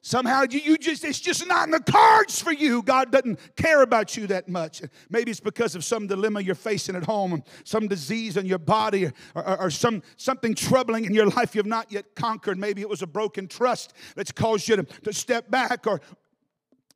Somehow 0.07 0.45
you, 0.49 0.61
you 0.61 0.79
just, 0.79 1.05
it's 1.05 1.19
just 1.19 1.45
not 1.49 1.65
in 1.65 1.73
the 1.73 1.81
cards 1.81 2.41
for 2.41 2.53
you. 2.53 2.81
God 2.81 3.11
doesn't 3.11 3.41
care 3.57 3.83
about 3.83 4.17
you 4.17 4.29
that 4.29 4.49
much. 4.49 4.81
Maybe 5.11 5.33
it's 5.33 5.41
because 5.41 5.75
of 5.75 5.85
some 5.85 6.07
dilemma 6.07 6.43
you're 6.43 6.55
facing 6.55 6.95
at 6.95 7.03
home, 7.03 7.43
some 7.65 7.89
disease 7.89 8.37
in 8.37 8.47
your 8.47 8.61
body, 8.61 9.07
or, 9.07 9.13
or, 9.35 9.63
or 9.63 9.69
some, 9.69 10.05
something 10.17 10.55
troubling 10.55 11.07
in 11.07 11.13
your 11.13 11.27
life 11.27 11.57
you've 11.57 11.67
not 11.67 11.91
yet 11.91 12.15
conquered. 12.15 12.57
Maybe 12.57 12.83
it 12.83 12.89
was 12.89 13.03
a 13.03 13.07
broken 13.09 13.49
trust 13.49 13.95
that's 14.15 14.31
caused 14.31 14.69
you 14.69 14.77
to, 14.77 14.85
to 14.85 15.13
step 15.13 15.51
back, 15.51 15.89
or, 15.89 16.01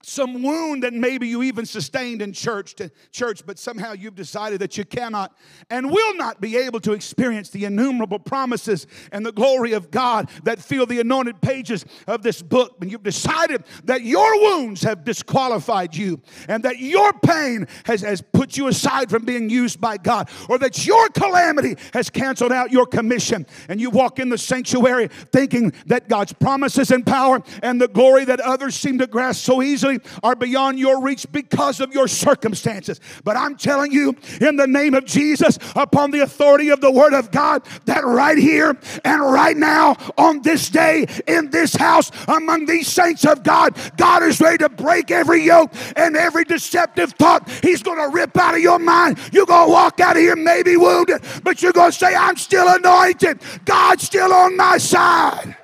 some 0.02 0.42
wound 0.42 0.83
that 0.83 0.95
maybe 0.95 1.28
you 1.28 1.42
even 1.42 1.66
sustained 1.66 2.23
in 2.23 2.33
church 2.33 2.75
to 2.75 2.90
church 3.11 3.45
but 3.45 3.59
somehow 3.59 3.92
you've 3.92 4.14
decided 4.14 4.61
that 4.61 4.78
you 4.78 4.85
cannot 4.85 5.37
and 5.69 5.90
will 5.90 6.14
not 6.14 6.40
be 6.40 6.57
able 6.57 6.80
to 6.80 6.92
experience 6.92 7.50
the 7.50 7.64
innumerable 7.64 8.19
promises 8.19 8.87
and 9.12 9.25
the 9.25 9.33
glory 9.33 9.73
of 9.73 9.90
God 9.90 10.30
that 10.45 10.59
fill 10.59 10.87
the 10.87 11.00
anointed 11.00 11.40
pages 11.40 11.85
of 12.07 12.23
this 12.23 12.40
book. 12.40 12.76
And 12.80 12.90
you've 12.90 13.02
decided 13.02 13.64
that 13.85 14.02
your 14.02 14.40
wounds 14.40 14.83
have 14.83 15.04
disqualified 15.04 15.95
you 15.95 16.21
and 16.49 16.62
that 16.62 16.78
your 16.78 17.12
pain 17.12 17.66
has, 17.85 18.00
has 18.00 18.23
put 18.23 18.57
you 18.57 18.69
aside 18.69 19.11
from 19.11 19.25
being 19.25 19.50
used 19.50 19.80
by 19.80 19.97
God 19.97 20.30
or 20.49 20.59
that 20.59 20.87
your 20.87 21.09
calamity 21.11 21.76
has 21.92 22.09
canceled 22.09 22.52
out 22.52 22.73
your 22.73 22.87
commission. 22.87 23.47
And 23.69 23.80
you 23.80 23.90
walk 23.90 24.19
in 24.19 24.28
the 24.28 24.38
sanctuary 24.38 25.09
thinking 25.09 25.73
that 25.87 26.09
God's 26.09 26.33
promises 26.33 26.90
and 26.90 27.04
power 27.04 27.42
and 27.62 27.80
the 27.80 27.88
glory 27.88 28.25
that 28.25 28.40
others 28.40 28.75
seem 28.75 28.99
to 28.99 29.07
grasp 29.07 29.45
so 29.45 29.62
easily 29.62 29.90
are 30.23 30.37
beyond 30.37 30.79
your 30.79 31.03
reach 31.03 31.27
because 31.33 31.81
of 31.81 31.93
your 31.93 32.09
circumstances. 32.09 33.01
But 33.25 33.37
I'm 33.37 33.57
telling 33.57 33.93
you, 33.93 34.17
in 34.41 34.57
the 34.57 34.67
name 34.67 34.95
of 34.95 35.05
Jesus, 35.05 35.59
upon 35.75 36.11
the 36.11 36.21
authority 36.21 36.71
of 36.71 36.81
the 36.81 36.91
Word 36.91 37.15
of 37.15 37.31
God, 37.31 37.63
that 37.87 38.05
right 38.05 38.39
here 38.39 38.79
and 39.05 39.23
right 39.23 39.57
now, 39.57 39.97
on 40.17 40.43
this 40.43 40.69
day, 40.69 41.07
in 41.27 41.51
this 41.51 41.75
house, 41.75 42.11
among 42.29 42.67
these 42.67 42.89
saints 42.89 43.25
of 43.25 43.43
God, 43.43 43.77
God 43.97 44.23
is 44.23 44.41
ready 44.41 44.59
to 44.59 44.69
break 44.69 45.11
every 45.11 45.43
yoke 45.43 45.73
and 45.97 46.17
every 46.17 46.45
deceptive 46.45 47.13
thought 47.13 47.49
He's 47.63 47.83
going 47.83 47.99
to 47.99 48.15
rip 48.15 48.37
out 48.37 48.55
of 48.55 48.61
your 48.61 48.79
mind. 48.79 49.19
You're 49.33 49.47
going 49.47 49.69
to 49.69 49.73
walk 49.73 50.01
out 50.01 50.17
of 50.17 50.23
here 50.23 50.37
maybe 50.37 50.77
wounded, 50.77 51.23
but 51.43 51.63
you're 51.63 51.73
going 51.73 51.93
to 51.93 51.99
say, 51.99 52.15
I'm 52.15 52.37
still 52.37 52.69
anointed. 52.69 53.41
God's 53.65 54.05
still 54.05 54.33
on 54.33 54.57
my 54.57 54.79
side. 54.79 55.57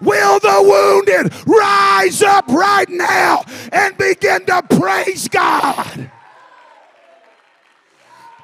Will 0.00 0.38
the 0.40 0.62
wounded 0.62 1.46
rise 1.46 2.22
up 2.22 2.48
right 2.48 2.88
now 2.88 3.44
and 3.72 3.96
begin 3.98 4.46
to 4.46 4.62
praise 4.62 5.28
God? 5.28 6.10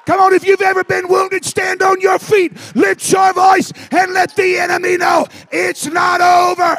Come 0.05 0.21
on, 0.21 0.33
if 0.33 0.45
you've 0.45 0.61
ever 0.61 0.85
been 0.85 1.09
wounded, 1.09 1.43
stand 1.43 1.81
on 1.81 1.99
your 1.99 2.17
feet, 2.17 2.53
lift 2.75 3.11
your 3.11 3.33
voice, 3.33 3.73
and 3.91 4.13
let 4.13 4.33
the 4.37 4.57
enemy 4.57 4.95
know 4.95 5.27
it's 5.51 5.85
not 5.85 6.21
over. 6.21 6.77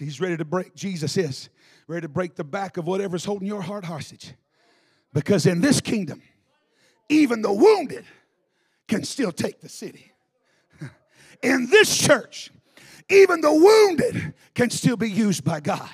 He's 0.00 0.20
ready 0.20 0.36
to 0.36 0.44
break, 0.44 0.74
Jesus 0.74 1.16
is 1.16 1.50
ready 1.86 2.02
to 2.02 2.08
break 2.08 2.36
the 2.36 2.44
back 2.44 2.76
of 2.76 2.86
whatever's 2.86 3.24
holding 3.24 3.46
your 3.46 3.60
heart 3.60 3.84
hostage. 3.84 4.32
Because 5.12 5.44
in 5.44 5.60
this 5.60 5.80
kingdom, 5.80 6.22
even 7.08 7.42
the 7.42 7.52
wounded 7.52 8.04
can 8.86 9.04
still 9.04 9.32
take 9.32 9.60
the 9.60 9.68
city. 9.68 10.12
In 11.42 11.68
this 11.68 11.98
church, 11.98 12.50
even 13.08 13.40
the 13.40 13.52
wounded 13.52 14.34
can 14.54 14.70
still 14.70 14.96
be 14.96 15.10
used 15.10 15.44
by 15.44 15.60
God. 15.60 15.90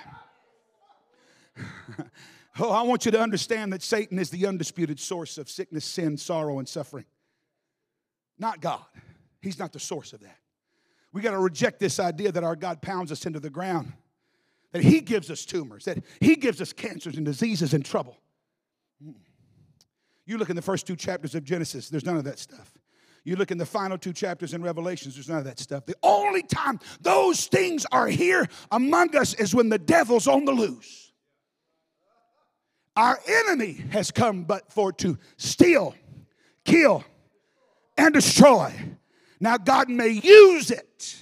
Oh, 2.58 2.70
I 2.70 2.84
want 2.84 3.04
you 3.04 3.10
to 3.10 3.20
understand 3.20 3.74
that 3.74 3.82
Satan 3.82 4.18
is 4.18 4.30
the 4.30 4.46
undisputed 4.46 4.98
source 4.98 5.36
of 5.36 5.50
sickness, 5.50 5.84
sin, 5.84 6.16
sorrow, 6.16 6.58
and 6.58 6.66
suffering. 6.66 7.04
Not 8.38 8.62
God. 8.62 8.80
He's 9.42 9.58
not 9.58 9.74
the 9.74 9.78
source 9.78 10.14
of 10.14 10.20
that. 10.20 10.38
We 11.16 11.22
got 11.22 11.30
to 11.30 11.38
reject 11.38 11.80
this 11.80 11.98
idea 11.98 12.30
that 12.30 12.44
our 12.44 12.54
God 12.54 12.82
pounds 12.82 13.10
us 13.10 13.24
into 13.24 13.40
the 13.40 13.48
ground, 13.48 13.94
that 14.72 14.82
He 14.82 15.00
gives 15.00 15.30
us 15.30 15.46
tumors, 15.46 15.86
that 15.86 16.04
He 16.20 16.36
gives 16.36 16.60
us 16.60 16.74
cancers 16.74 17.16
and 17.16 17.24
diseases 17.24 17.72
and 17.72 17.82
trouble. 17.82 18.18
You 20.26 20.36
look 20.36 20.50
in 20.50 20.56
the 20.56 20.60
first 20.60 20.86
two 20.86 20.94
chapters 20.94 21.34
of 21.34 21.42
Genesis, 21.42 21.88
there's 21.88 22.04
none 22.04 22.18
of 22.18 22.24
that 22.24 22.38
stuff. 22.38 22.70
You 23.24 23.36
look 23.36 23.50
in 23.50 23.56
the 23.56 23.64
final 23.64 23.96
two 23.96 24.12
chapters 24.12 24.52
in 24.52 24.60
Revelations, 24.60 25.14
there's 25.14 25.30
none 25.30 25.38
of 25.38 25.44
that 25.44 25.58
stuff. 25.58 25.86
The 25.86 25.96
only 26.02 26.42
time 26.42 26.80
those 27.00 27.46
things 27.46 27.86
are 27.90 28.08
here 28.08 28.46
among 28.70 29.16
us 29.16 29.32
is 29.32 29.54
when 29.54 29.70
the 29.70 29.78
devil's 29.78 30.26
on 30.26 30.44
the 30.44 30.52
loose. 30.52 31.12
Our 32.94 33.18
enemy 33.26 33.72
has 33.90 34.10
come 34.10 34.44
but 34.44 34.70
for 34.70 34.92
to 34.92 35.16
steal, 35.38 35.94
kill, 36.66 37.04
and 37.96 38.12
destroy. 38.12 38.74
Now, 39.40 39.56
God 39.56 39.88
may 39.88 40.08
use 40.08 40.70
it, 40.70 41.16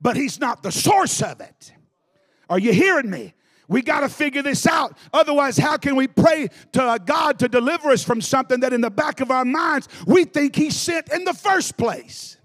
but 0.00 0.16
He's 0.16 0.40
not 0.40 0.62
the 0.62 0.72
source 0.72 1.22
of 1.22 1.40
it. 1.40 1.72
Are 2.48 2.58
you 2.58 2.72
hearing 2.72 3.10
me? 3.10 3.34
We 3.68 3.82
got 3.82 4.00
to 4.00 4.08
figure 4.08 4.42
this 4.42 4.66
out. 4.66 4.98
Otherwise, 5.12 5.56
how 5.56 5.76
can 5.76 5.94
we 5.94 6.08
pray 6.08 6.48
to 6.72 6.98
God 7.04 7.38
to 7.38 7.48
deliver 7.48 7.90
us 7.90 8.02
from 8.02 8.20
something 8.20 8.60
that 8.60 8.72
in 8.72 8.80
the 8.80 8.90
back 8.90 9.20
of 9.20 9.30
our 9.30 9.44
minds 9.44 9.88
we 10.06 10.24
think 10.24 10.56
He 10.56 10.70
sent 10.70 11.12
in 11.12 11.24
the 11.24 11.34
first 11.34 11.76
place? 11.76 12.36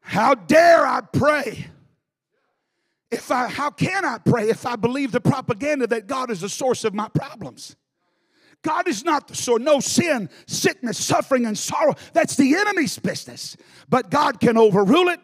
How 0.00 0.34
dare 0.34 0.84
I 0.84 1.02
pray? 1.02 1.68
If 3.10 3.30
I, 3.30 3.46
how 3.46 3.70
can 3.70 4.04
I 4.04 4.18
pray 4.18 4.50
if 4.50 4.66
I 4.66 4.74
believe 4.74 5.12
the 5.12 5.20
propaganda 5.20 5.86
that 5.86 6.08
God 6.08 6.30
is 6.30 6.40
the 6.40 6.48
source 6.48 6.84
of 6.84 6.92
my 6.92 7.08
problems? 7.08 7.76
God 8.66 8.88
is 8.88 9.04
not 9.04 9.28
the 9.28 9.36
source. 9.36 9.62
No 9.62 9.78
sin, 9.78 10.28
sickness, 10.48 10.98
suffering, 10.98 11.46
and 11.46 11.56
sorrow. 11.56 11.94
That's 12.12 12.34
the 12.34 12.56
enemy's 12.56 12.98
business. 12.98 13.56
But 13.88 14.10
God 14.10 14.40
can 14.40 14.58
overrule 14.58 15.08
it. 15.08 15.20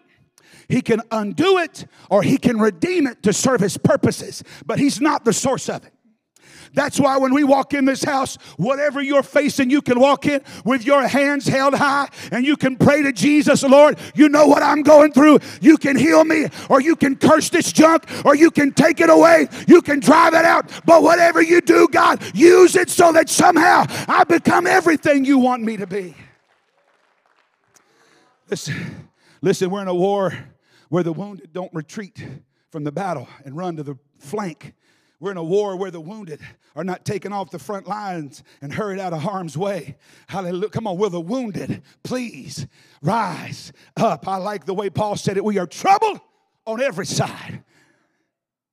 He 0.69 0.81
can 0.81 1.03
undo 1.11 1.59
it 1.59 1.87
or 2.09 2.23
he 2.23 2.39
can 2.39 2.61
redeem 2.61 3.09
it 3.09 3.25
to 3.25 3.33
serve 3.33 3.61
his 3.61 3.77
purposes, 3.77 4.45
but 4.65 4.79
he's 4.79 5.01
not 5.01 5.25
the 5.25 5.33
source 5.33 5.69
of 5.69 5.85
it. 5.85 5.92
That's 6.75 6.99
why 6.99 7.19
when 7.19 7.35
we 7.35 7.45
walk 7.45 7.75
in 7.75 7.85
this 7.85 8.03
house, 8.03 8.37
whatever 8.57 9.03
you're 9.03 9.23
facing, 9.23 9.69
you 9.69 9.83
can 9.83 10.01
walk 10.01 10.27
in 10.27 10.43
with 10.65 10.87
your 10.87 11.07
hands 11.07 11.47
held 11.47 11.75
high 11.75 12.09
and 12.31 12.47
you 12.47 12.57
can 12.57 12.77
pray 12.77 13.03
to 13.03 13.13
Jesus, 13.13 13.63
Lord, 13.63 13.99
you 14.15 14.29
know 14.29 14.47
what 14.47 14.63
I'm 14.63 14.83
going 14.83 15.13
through. 15.13 15.41
You 15.61 15.77
can 15.77 15.97
heal 15.97 16.25
me, 16.25 16.47
or 16.71 16.81
you 16.81 16.97
can 16.97 17.17
curse 17.17 17.51
this 17.51 17.73
junk, 17.73 18.07
or 18.25 18.35
you 18.35 18.51
can 18.51 18.73
take 18.73 19.01
it 19.01 19.11
away. 19.11 19.49
You 19.67 19.83
can 19.83 20.01
drive 20.01 20.35
it 20.35 20.45
out. 20.45 20.71
But 20.87 21.03
whatever 21.03 21.43
you 21.43 21.61
do, 21.61 21.89
God, 21.89 22.23
use 22.35 22.75
it 22.75 22.89
so 22.89 23.13
that 23.13 23.29
somehow 23.29 23.85
I 24.09 24.25
become 24.25 24.67
everything 24.67 25.25
you 25.25 25.39
want 25.39 25.63
me 25.63 25.77
to 25.77 25.87
be. 25.87 26.15
Listen, 28.49 29.09
listen, 29.41 29.71
we're 29.71 29.83
in 29.83 29.89
a 29.89 29.95
war 29.95 30.33
where 30.89 31.03
the 31.03 31.13
wounded 31.13 31.53
don't 31.53 31.73
retreat 31.75 32.25
from 32.71 32.85
the 32.85 32.93
battle 32.93 33.29
and 33.45 33.57
run 33.57 33.77
to 33.77 33.83
the 33.83 33.99
flank 34.19 34.75
we're 35.23 35.31
in 35.31 35.37
a 35.37 35.45
war 35.45 35.77
where 35.77 35.93
the 35.93 36.01
wounded 36.01 36.41
are 36.75 36.83
not 36.83 37.05
taken 37.05 37.33
off 37.33 37.53
the 37.53 37.59
front 37.61 37.87
lines 37.87 38.43
and 38.61 38.73
hurried 38.73 38.99
out 38.99 39.13
of 39.13 39.21
harm's 39.23 39.57
way. 39.57 39.97
Hallelujah. 40.27 40.69
Come 40.69 40.89
on, 40.89 40.99
will 40.99 41.11
the 41.11 41.21
wounded 41.21 41.81
please 42.03 42.67
rise 43.03 43.73
up? 43.97 44.27
I 44.27 44.39
like 44.39 44.65
the 44.65 44.75
way 44.75 44.91
Paul 44.91 45.15
said 45.15 45.37
it. 45.37 45.45
We 45.45 45.59
are 45.59 45.67
troubled 45.69 46.19
on 46.67 46.83
every 46.83 47.07
side, 47.07 47.63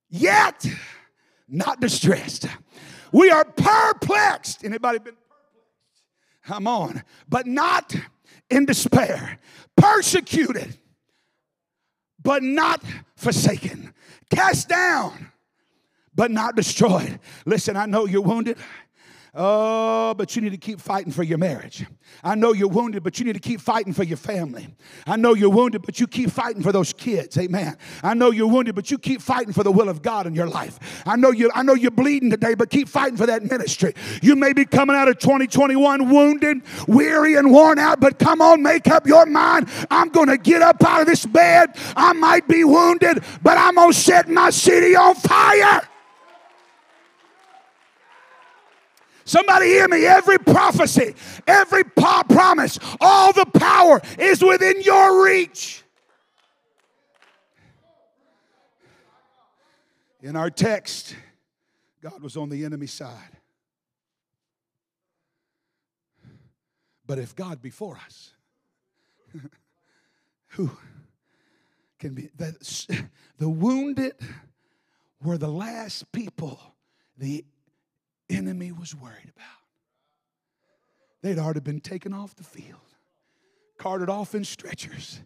yet 0.08 0.66
not 1.48 1.80
distressed. 1.80 2.46
We 3.12 3.30
are 3.30 3.44
perplexed. 3.44 4.64
Anybody 4.64 4.98
been 4.98 5.14
perplexed? 5.14 6.02
Come 6.46 6.66
on. 6.66 7.04
But 7.28 7.46
not 7.46 7.94
in 8.50 8.66
despair. 8.66 9.38
Persecuted, 9.76 10.76
but 12.20 12.42
not 12.42 12.82
forsaken. 13.14 13.94
Cast 14.30 14.68
down, 14.68 15.30
but 16.20 16.30
not 16.30 16.54
destroyed. 16.54 17.18
Listen, 17.46 17.78
I 17.78 17.86
know 17.86 18.04
you're 18.04 18.20
wounded. 18.20 18.58
Oh, 19.32 20.12
but 20.14 20.36
you 20.36 20.42
need 20.42 20.50
to 20.50 20.58
keep 20.58 20.80
fighting 20.80 21.12
for 21.12 21.22
your 21.22 21.38
marriage. 21.38 21.86
I 22.22 22.34
know 22.34 22.52
you're 22.52 22.68
wounded, 22.68 23.04
but 23.04 23.18
you 23.18 23.24
need 23.24 23.34
to 23.34 23.40
keep 23.40 23.60
fighting 23.60 23.94
for 23.94 24.02
your 24.02 24.16
family. 24.18 24.68
I 25.06 25.16
know 25.16 25.34
you're 25.34 25.48
wounded, 25.48 25.80
but 25.80 25.98
you 25.98 26.06
keep 26.06 26.30
fighting 26.30 26.62
for 26.62 26.72
those 26.72 26.92
kids. 26.92 27.38
Amen. 27.38 27.76
I 28.02 28.12
know 28.12 28.32
you're 28.32 28.48
wounded, 28.48 28.74
but 28.74 28.90
you 28.90 28.98
keep 28.98 29.22
fighting 29.22 29.54
for 29.54 29.62
the 29.62 29.70
will 29.70 29.88
of 29.88 30.02
God 30.02 30.26
in 30.26 30.34
your 30.34 30.48
life. 30.48 31.02
I 31.06 31.16
know 31.16 31.30
you 31.30 31.50
I 31.54 31.62
know 31.62 31.74
you're 31.74 31.90
bleeding 31.90 32.28
today, 32.28 32.54
but 32.54 32.68
keep 32.68 32.88
fighting 32.88 33.16
for 33.16 33.26
that 33.26 33.44
ministry. 33.44 33.94
You 34.20 34.36
may 34.36 34.52
be 34.52 34.66
coming 34.66 34.96
out 34.96 35.08
of 35.08 35.18
2021 35.20 36.10
wounded, 36.10 36.62
weary 36.86 37.36
and 37.36 37.50
worn 37.50 37.78
out, 37.78 37.98
but 37.98 38.18
come 38.18 38.42
on, 38.42 38.62
make 38.62 38.88
up 38.88 39.06
your 39.06 39.24
mind. 39.24 39.70
I'm 39.90 40.10
going 40.10 40.28
to 40.28 40.36
get 40.36 40.60
up 40.60 40.82
out 40.84 41.00
of 41.00 41.06
this 41.06 41.24
bed. 41.24 41.70
I 41.96 42.12
might 42.12 42.46
be 42.46 42.64
wounded, 42.64 43.24
but 43.42 43.56
I'm 43.56 43.76
going 43.76 43.92
to 43.92 43.98
set 43.98 44.28
my 44.28 44.50
city 44.50 44.96
on 44.96 45.14
fire. 45.14 45.82
Somebody 49.30 49.66
hear 49.66 49.86
me. 49.86 50.04
Every 50.06 50.38
prophecy, 50.38 51.14
every 51.46 51.84
promise, 51.84 52.80
all 53.00 53.32
the 53.32 53.46
power 53.46 54.00
is 54.18 54.42
within 54.42 54.82
your 54.82 55.24
reach. 55.24 55.84
In 60.20 60.34
our 60.34 60.50
text, 60.50 61.14
God 62.02 62.20
was 62.20 62.36
on 62.36 62.48
the 62.48 62.64
enemy 62.64 62.88
side. 62.88 63.38
But 67.06 67.20
if 67.20 67.36
God 67.36 67.62
be 67.62 67.70
for 67.70 68.00
us, 68.04 68.32
who 70.48 70.72
can 72.00 72.14
be? 72.14 72.30
The, 72.34 73.06
the 73.38 73.48
wounded 73.48 74.14
were 75.22 75.38
the 75.38 75.46
last 75.46 76.10
people 76.10 76.60
the 77.16 77.44
enemy 78.30 78.72
was 78.72 78.94
worried 78.94 79.32
about. 79.34 79.46
They'd 81.22 81.38
already 81.38 81.60
been 81.60 81.80
taken 81.80 82.14
off 82.14 82.34
the 82.34 82.44
field, 82.44 82.80
carted 83.78 84.08
off 84.08 84.34
in 84.34 84.44
stretchers. 84.44 85.20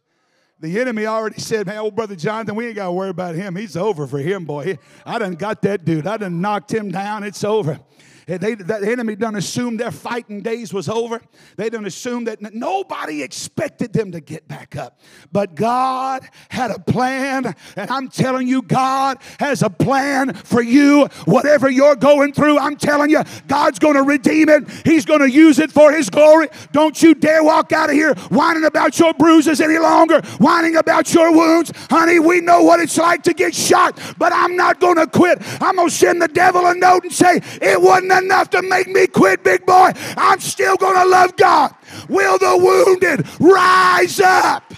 The 0.60 0.80
enemy 0.80 1.06
already 1.06 1.40
said, 1.40 1.66
man, 1.66 1.78
old 1.78 1.94
brother 1.94 2.16
Jonathan, 2.16 2.54
we 2.54 2.66
ain't 2.66 2.76
got 2.76 2.86
to 2.86 2.92
worry 2.92 3.10
about 3.10 3.34
him. 3.34 3.54
He's 3.56 3.76
over 3.76 4.06
for 4.06 4.18
him, 4.18 4.44
boy. 4.44 4.78
I 5.04 5.18
done 5.18 5.34
got 5.34 5.62
that 5.62 5.84
dude. 5.84 6.06
I 6.06 6.16
done 6.16 6.40
knocked 6.40 6.72
him 6.72 6.90
down. 6.90 7.22
It's 7.22 7.44
over. 7.44 7.80
They, 8.26 8.54
the 8.54 8.90
enemy 8.90 9.16
done 9.16 9.36
assumed 9.36 9.80
their 9.80 9.90
fighting 9.90 10.40
days 10.40 10.72
was 10.72 10.88
over. 10.88 11.20
They 11.56 11.68
done 11.68 11.84
assumed 11.84 12.26
that 12.26 12.40
nobody 12.54 13.22
expected 13.22 13.92
them 13.92 14.12
to 14.12 14.20
get 14.20 14.48
back 14.48 14.76
up. 14.76 15.00
But 15.30 15.54
God 15.54 16.26
had 16.48 16.70
a 16.70 16.78
plan, 16.78 17.54
and 17.76 17.90
I'm 17.90 18.08
telling 18.08 18.48
you, 18.48 18.62
God 18.62 19.18
has 19.38 19.62
a 19.62 19.70
plan 19.70 20.32
for 20.32 20.62
you. 20.62 21.06
Whatever 21.26 21.68
you're 21.68 21.96
going 21.96 22.32
through, 22.32 22.58
I'm 22.58 22.76
telling 22.76 23.10
you, 23.10 23.22
God's 23.46 23.78
going 23.78 23.94
to 23.94 24.02
redeem 24.02 24.48
it. 24.48 24.68
He's 24.84 25.04
going 25.04 25.20
to 25.20 25.30
use 25.30 25.58
it 25.58 25.70
for 25.70 25.92
His 25.92 26.08
glory. 26.08 26.48
Don't 26.72 27.00
you 27.02 27.14
dare 27.14 27.44
walk 27.44 27.72
out 27.72 27.90
of 27.90 27.94
here 27.94 28.14
whining 28.30 28.64
about 28.64 28.98
your 28.98 29.12
bruises 29.14 29.60
any 29.60 29.78
longer, 29.78 30.20
whining 30.38 30.76
about 30.76 31.12
your 31.12 31.32
wounds. 31.32 31.72
Honey, 31.90 32.18
we 32.20 32.40
know 32.40 32.62
what 32.62 32.80
it's 32.80 32.96
like 32.96 33.22
to 33.24 33.34
get 33.34 33.54
shot, 33.54 33.98
but 34.18 34.32
I'm 34.32 34.56
not 34.56 34.80
going 34.80 34.96
to 34.96 35.06
quit. 35.06 35.38
I'm 35.60 35.76
going 35.76 35.88
to 35.88 35.94
send 35.94 36.22
the 36.22 36.28
devil 36.28 36.66
a 36.66 36.74
note 36.74 37.04
and 37.04 37.12
say, 37.12 37.40
It 37.60 37.80
wasn't 37.80 38.13
enough 38.22 38.50
to 38.50 38.62
make 38.62 38.88
me 38.88 39.06
quit, 39.06 39.42
big 39.44 39.66
boy. 39.66 39.92
I'm 40.16 40.40
still 40.40 40.76
going 40.76 40.96
to 40.96 41.08
love 41.08 41.36
God. 41.36 41.74
Will 42.08 42.38
the 42.38 42.56
wounded 42.56 43.26
rise 43.40 44.20
up? 44.20 44.72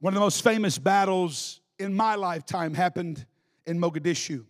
One 0.00 0.12
of 0.12 0.16
the 0.16 0.20
most 0.20 0.44
famous 0.44 0.76
battles 0.76 1.62
in 1.78 1.94
my 1.94 2.14
lifetime 2.14 2.74
happened 2.74 3.24
in 3.66 3.80
Mogadishu, 3.80 4.44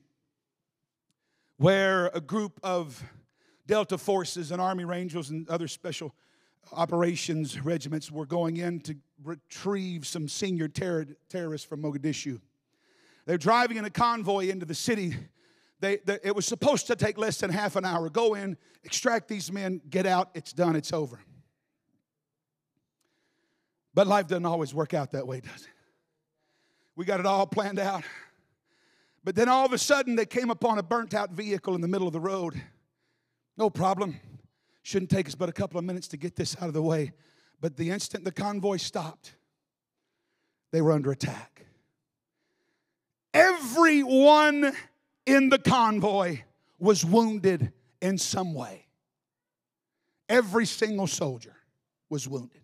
where 1.58 2.08
a 2.08 2.20
group 2.20 2.58
of 2.64 3.00
Delta 3.66 3.96
forces 3.96 4.50
and 4.50 4.60
Army 4.60 4.84
Rangers 4.84 5.30
and 5.30 5.48
other 5.48 5.68
special 5.68 6.12
operations 6.72 7.60
regiments 7.60 8.10
were 8.10 8.26
going 8.26 8.56
in 8.56 8.80
to 8.80 8.96
retrieve 9.24 10.06
some 10.06 10.28
senior 10.28 10.68
terror, 10.68 11.06
terrorists 11.28 11.66
from 11.66 11.82
Mogadishu. 11.82 12.40
They're 13.26 13.38
driving 13.38 13.78
in 13.78 13.84
a 13.84 13.90
convoy 13.90 14.48
into 14.48 14.66
the 14.66 14.74
city. 14.74 15.16
They, 15.80 15.98
they, 16.04 16.18
it 16.22 16.36
was 16.36 16.46
supposed 16.46 16.86
to 16.88 16.96
take 16.96 17.18
less 17.18 17.38
than 17.38 17.50
half 17.50 17.76
an 17.76 17.84
hour. 17.84 18.10
Go 18.10 18.34
in, 18.34 18.56
extract 18.84 19.28
these 19.28 19.50
men, 19.50 19.80
get 19.88 20.06
out, 20.06 20.30
it's 20.34 20.52
done, 20.52 20.76
it's 20.76 20.92
over. 20.92 21.18
But 23.94 24.06
life 24.06 24.26
doesn't 24.26 24.46
always 24.46 24.74
work 24.74 24.92
out 24.92 25.12
that 25.12 25.26
way, 25.26 25.40
does 25.40 25.62
it? 25.62 25.68
We 26.96 27.04
got 27.04 27.20
it 27.20 27.26
all 27.26 27.46
planned 27.46 27.78
out. 27.78 28.04
But 29.24 29.34
then 29.34 29.48
all 29.48 29.64
of 29.64 29.72
a 29.72 29.78
sudden, 29.78 30.16
they 30.16 30.26
came 30.26 30.50
upon 30.50 30.78
a 30.78 30.82
burnt 30.82 31.14
out 31.14 31.30
vehicle 31.30 31.74
in 31.74 31.80
the 31.80 31.88
middle 31.88 32.06
of 32.06 32.12
the 32.12 32.20
road. 32.20 32.60
No 33.56 33.70
problem. 33.70 34.20
Shouldn't 34.82 35.10
take 35.10 35.26
us 35.26 35.34
but 35.34 35.48
a 35.48 35.52
couple 35.52 35.78
of 35.78 35.84
minutes 35.84 36.08
to 36.08 36.18
get 36.18 36.36
this 36.36 36.56
out 36.60 36.68
of 36.68 36.74
the 36.74 36.82
way. 36.82 37.12
But 37.64 37.78
the 37.78 37.88
instant 37.88 38.24
the 38.24 38.30
convoy 38.30 38.76
stopped, 38.76 39.36
they 40.70 40.82
were 40.82 40.92
under 40.92 41.10
attack. 41.10 41.64
Everyone 43.32 44.74
in 45.24 45.48
the 45.48 45.58
convoy 45.58 46.40
was 46.78 47.06
wounded 47.06 47.72
in 48.02 48.18
some 48.18 48.52
way. 48.52 48.84
Every 50.28 50.66
single 50.66 51.06
soldier 51.06 51.56
was 52.10 52.28
wounded 52.28 52.63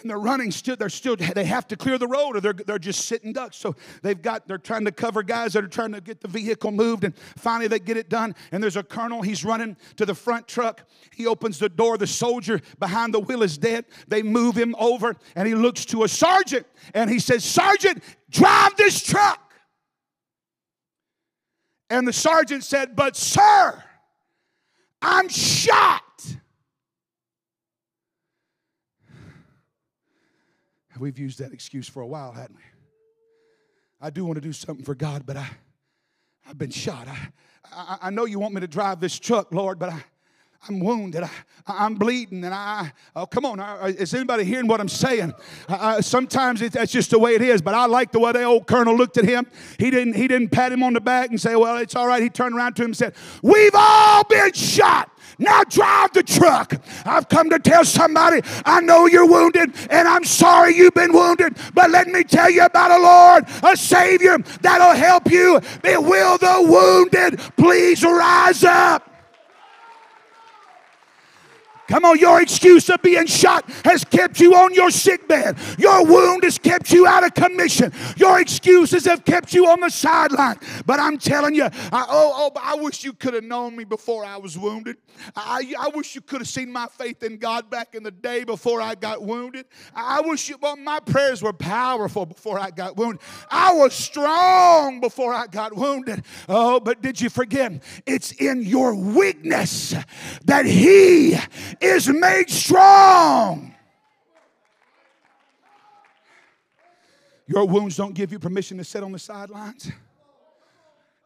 and 0.00 0.10
they're 0.10 0.18
running 0.18 0.50
still 0.50 0.76
they're 0.76 0.88
still 0.88 1.16
they 1.16 1.44
have 1.44 1.66
to 1.68 1.76
clear 1.76 1.98
the 1.98 2.06
road 2.06 2.36
or 2.36 2.40
they're, 2.40 2.52
they're 2.52 2.78
just 2.78 3.06
sitting 3.06 3.32
ducks. 3.32 3.56
So 3.56 3.76
they've 4.02 4.20
got 4.20 4.46
they're 4.46 4.58
trying 4.58 4.84
to 4.84 4.92
cover 4.92 5.22
guys 5.22 5.52
that 5.52 5.64
are 5.64 5.68
trying 5.68 5.92
to 5.92 6.00
get 6.00 6.20
the 6.20 6.28
vehicle 6.28 6.70
moved 6.70 7.04
and 7.04 7.16
finally 7.36 7.68
they 7.68 7.78
get 7.78 7.96
it 7.96 8.08
done. 8.08 8.34
And 8.52 8.62
there's 8.62 8.76
a 8.76 8.82
colonel 8.82 9.22
he's 9.22 9.44
running 9.44 9.76
to 9.96 10.06
the 10.06 10.14
front 10.14 10.48
truck. 10.48 10.86
He 11.14 11.26
opens 11.26 11.58
the 11.58 11.68
door. 11.68 11.96
The 11.98 12.06
soldier 12.06 12.60
behind 12.78 13.14
the 13.14 13.20
wheel 13.20 13.42
is 13.42 13.58
dead. 13.58 13.84
They 14.08 14.22
move 14.22 14.56
him 14.56 14.74
over 14.78 15.16
and 15.36 15.46
he 15.46 15.54
looks 15.54 15.84
to 15.86 16.04
a 16.04 16.08
sergeant 16.08 16.66
and 16.92 17.10
he 17.10 17.18
says 17.18 17.44
sergeant 17.44 18.02
drive 18.30 18.76
this 18.76 19.02
truck. 19.02 19.40
And 21.90 22.08
the 22.08 22.12
sergeant 22.12 22.64
said 22.64 22.96
but 22.96 23.16
sir 23.16 23.82
i'm 25.02 25.28
shot 25.28 26.02
We've 30.98 31.18
used 31.18 31.38
that 31.40 31.52
excuse 31.52 31.88
for 31.88 32.02
a 32.02 32.06
while, 32.06 32.32
hadn't 32.32 32.56
we? 32.56 32.62
I 34.00 34.10
do 34.10 34.24
want 34.24 34.36
to 34.36 34.40
do 34.40 34.52
something 34.52 34.84
for 34.84 34.94
God, 34.94 35.24
but 35.26 35.36
I, 35.36 35.48
I've 36.46 36.58
been 36.58 36.70
shot. 36.70 37.08
I, 37.08 37.28
I, 37.72 37.98
I 38.02 38.10
know 38.10 38.26
you 38.26 38.38
want 38.38 38.54
me 38.54 38.60
to 38.60 38.68
drive 38.68 39.00
this 39.00 39.18
truck, 39.18 39.52
Lord, 39.52 39.78
but 39.78 39.88
I, 39.90 40.04
I'm 40.68 40.80
wounded. 40.80 41.24
I, 41.66 41.86
am 41.86 41.94
bleeding. 41.94 42.44
And 42.44 42.54
I, 42.54 42.92
oh, 43.14 43.26
come 43.26 43.44
on. 43.44 43.60
Is 43.90 44.14
anybody 44.14 44.44
hearing 44.44 44.66
what 44.66 44.80
I'm 44.80 44.88
saying? 44.88 45.34
Uh, 45.68 46.00
sometimes 46.00 46.62
it, 46.62 46.72
that's 46.72 46.92
just 46.92 47.10
the 47.10 47.18
way 47.18 47.34
it 47.34 47.42
is. 47.42 47.60
But 47.60 47.74
I 47.74 47.86
like 47.86 48.12
the 48.12 48.20
way 48.20 48.32
the 48.32 48.44
old 48.44 48.66
colonel 48.66 48.96
looked 48.96 49.18
at 49.18 49.24
him. 49.24 49.46
He 49.78 49.90
didn't, 49.90 50.14
he 50.14 50.26
didn't 50.26 50.48
pat 50.48 50.72
him 50.72 50.82
on 50.82 50.94
the 50.94 51.00
back 51.00 51.30
and 51.30 51.40
say, 51.40 51.54
well, 51.56 51.76
it's 51.76 51.94
all 51.94 52.06
right. 52.06 52.22
He 52.22 52.30
turned 52.30 52.54
around 52.54 52.76
to 52.76 52.82
him 52.82 52.88
and 52.88 52.96
said, 52.96 53.14
We've 53.42 53.74
all 53.74 54.24
been 54.24 54.52
shot. 54.52 55.10
Now 55.38 55.64
drive 55.64 56.12
the 56.12 56.22
truck. 56.22 56.74
I've 57.04 57.28
come 57.28 57.50
to 57.50 57.58
tell 57.58 57.84
somebody, 57.84 58.40
I 58.64 58.80
know 58.80 59.06
you're 59.06 59.26
wounded 59.26 59.74
and 59.90 60.06
I'm 60.06 60.24
sorry 60.24 60.76
you've 60.76 60.94
been 60.94 61.12
wounded, 61.12 61.56
but 61.74 61.90
let 61.90 62.08
me 62.08 62.24
tell 62.24 62.50
you 62.50 62.64
about 62.64 62.90
a 62.90 63.02
Lord, 63.02 63.44
a 63.62 63.76
Savior 63.76 64.38
that'll 64.60 64.94
help 64.94 65.30
you. 65.30 65.60
Will 65.82 66.38
the 66.38 66.66
wounded 66.68 67.40
please 67.56 68.02
rise 68.04 68.64
up? 68.64 69.13
Come 71.88 72.04
on, 72.06 72.18
your 72.18 72.40
excuse 72.40 72.88
of 72.88 73.02
being 73.02 73.26
shot 73.26 73.68
has 73.84 74.04
kept 74.04 74.40
you 74.40 74.54
on 74.54 74.72
your 74.72 74.90
sick 74.90 75.28
bed. 75.28 75.58
Your 75.78 76.04
wound 76.04 76.42
has 76.44 76.58
kept 76.58 76.90
you 76.90 77.06
out 77.06 77.24
of 77.24 77.34
commission. 77.34 77.92
Your 78.16 78.40
excuses 78.40 79.04
have 79.04 79.24
kept 79.24 79.52
you 79.52 79.66
on 79.66 79.80
the 79.80 79.90
sideline. 79.90 80.56
But 80.86 80.98
I'm 80.98 81.18
telling 81.18 81.54
you, 81.54 81.64
I, 81.64 82.06
oh, 82.08 82.52
oh, 82.56 82.60
I 82.60 82.76
wish 82.76 83.04
you 83.04 83.12
could 83.12 83.34
have 83.34 83.44
known 83.44 83.76
me 83.76 83.84
before 83.84 84.24
I 84.24 84.38
was 84.38 84.56
wounded. 84.56 84.96
I, 85.36 85.74
I 85.78 85.88
wish 85.88 86.14
you 86.14 86.22
could 86.22 86.40
have 86.40 86.48
seen 86.48 86.72
my 86.72 86.86
faith 86.86 87.22
in 87.22 87.36
God 87.36 87.68
back 87.68 87.94
in 87.94 88.02
the 88.02 88.10
day 88.10 88.44
before 88.44 88.80
I 88.80 88.94
got 88.94 89.22
wounded. 89.22 89.66
I 89.94 90.22
wish 90.22 90.48
you, 90.48 90.56
well, 90.60 90.76
my 90.76 91.00
prayers 91.00 91.42
were 91.42 91.52
powerful 91.52 92.24
before 92.24 92.58
I 92.58 92.70
got 92.70 92.96
wounded. 92.96 93.20
I 93.50 93.74
was 93.74 93.92
strong 93.94 95.00
before 95.00 95.34
I 95.34 95.46
got 95.46 95.76
wounded. 95.76 96.24
Oh, 96.48 96.80
but 96.80 97.02
did 97.02 97.20
you 97.20 97.28
forget? 97.28 97.82
It's 98.06 98.32
in 98.32 98.62
your 98.62 98.94
weakness 98.94 99.94
that 100.44 100.64
He 100.64 101.36
is 101.80 102.08
made 102.08 102.50
strong. 102.50 103.74
Your 107.46 107.66
wounds 107.66 107.96
don't 107.96 108.14
give 108.14 108.32
you 108.32 108.38
permission 108.38 108.78
to 108.78 108.84
sit 108.84 109.02
on 109.02 109.12
the 109.12 109.18
sidelines. 109.18 109.90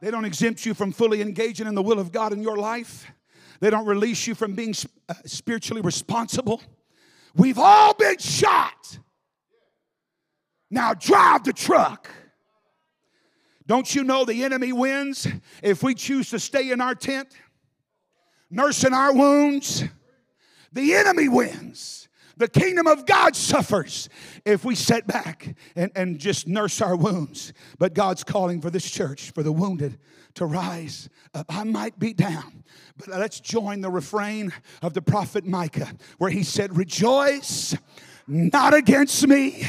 They 0.01 0.11
don't 0.11 0.25
exempt 0.25 0.65
you 0.67 0.75
from 0.75 0.93
fully 0.93 1.23
engaging 1.23 1.67
in 1.67 1.75
the 1.75 1.83
will 1.83 1.99
of 1.99 2.13
God 2.13 2.33
in 2.33 2.43
your 2.43 2.57
life. 2.57 3.07
They 3.61 3.71
don't 3.71 3.87
release 3.87 4.27
you 4.27 4.35
from 4.35 4.55
being 4.55 4.75
uh, 5.09 5.15
spiritually 5.27 5.83
responsible. 5.83 6.63
We've 7.35 7.59
all 7.59 7.95
been 7.95 8.19
shot. 8.19 8.99
Now 10.71 10.95
drive 10.95 11.45
the 11.45 11.53
truck. 11.53 12.09
Don't 13.67 13.95
you 13.95 14.05
know 14.05 14.25
the 14.25 14.45
enemy 14.45 14.73
wins 14.73 15.27
if 15.63 15.83
we 15.83 15.95
choose 15.95 16.31
to 16.31 16.39
stay 16.39 16.71
in 16.71 16.81
our 16.81 16.95
tent, 16.95 17.29
nursing 18.51 18.95
our 18.95 19.13
wounds? 19.13 19.85
The 20.73 20.95
enemy 20.95 21.29
wins. 21.29 22.09
The 22.39 22.49
kingdom 22.49 22.87
of 22.87 23.05
God 23.05 23.35
suffers 23.35 24.09
if 24.45 24.65
we 24.65 24.77
sit 24.77 25.09
back 25.09 25.57
and, 25.75 25.91
and 25.97 26.19
just 26.21 26.47
nurse 26.47 26.81
our 26.81 26.95
wounds. 26.95 27.53
But 27.81 27.95
God's 27.95 28.23
calling 28.23 28.61
for 28.61 28.71
this 28.71 28.89
church, 28.89 29.33
for 29.33 29.43
the 29.43 29.51
wounded, 29.51 29.99
to 30.35 30.47
rise 30.47 31.09
up. 31.35 31.47
I 31.49 31.65
might 31.65 31.99
be 31.99 32.13
down, 32.13 32.63
but 32.97 33.09
let's 33.09 33.41
join 33.41 33.81
the 33.81 33.91
refrain 33.91 34.53
of 34.83 34.95
the 34.95 35.03
prophet 35.03 35.45
Micah, 35.45 35.93
where 36.19 36.31
he 36.31 36.45
said, 36.45 36.77
Rejoice 36.77 37.77
not 38.29 38.73
against 38.73 39.27
me, 39.27 39.67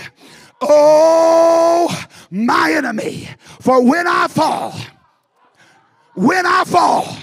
oh, 0.62 2.07
my 2.29 2.73
enemy, 2.73 3.29
for 3.62 3.83
when 3.83 4.05
I 4.05 4.27
fall, 4.27 4.75
when 6.13 6.45
I 6.45 6.65
fall, 6.65 7.17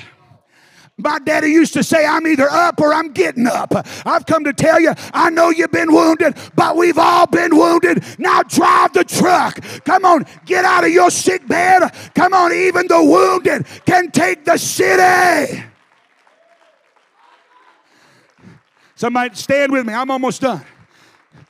my 0.99 1.19
daddy 1.19 1.49
used 1.49 1.75
to 1.75 1.85
say, 1.85 2.07
I'm 2.07 2.27
either 2.27 2.49
up 2.49 2.81
or 2.81 2.95
I'm 2.95 3.13
getting 3.13 3.47
up. 3.47 3.75
I've 4.07 4.25
come 4.25 4.45
to 4.45 4.53
tell 4.53 4.81
you, 4.81 4.95
I 5.13 5.29
know 5.29 5.51
you've 5.51 5.71
been 5.71 5.93
wounded, 5.93 6.37
but 6.55 6.77
we've 6.77 6.99
all 6.99 7.27
been 7.27 7.55
wounded. 7.55 8.03
Now 8.19 8.43
drive 8.43 8.95
the 8.95 9.05
truck. 9.05 9.61
Come 9.85 10.05
on, 10.07 10.25
get 10.47 10.65
out 10.65 10.85
of 10.85 10.91
your 10.91 11.11
sick 11.11 11.47
bed. 11.47 11.91
Come 12.15 12.33
on, 12.33 12.53
even 12.53 12.87
the 12.89 13.03
wounded 13.03 13.67
can 13.85 14.11
take 14.11 14.45
the 14.45 14.57
city. 14.57 15.63
Somebody 18.95 19.35
stand 19.35 19.73
with 19.73 19.85
me. 19.85 19.93
I'm 19.93 20.11
almost 20.11 20.41
done. 20.41 20.65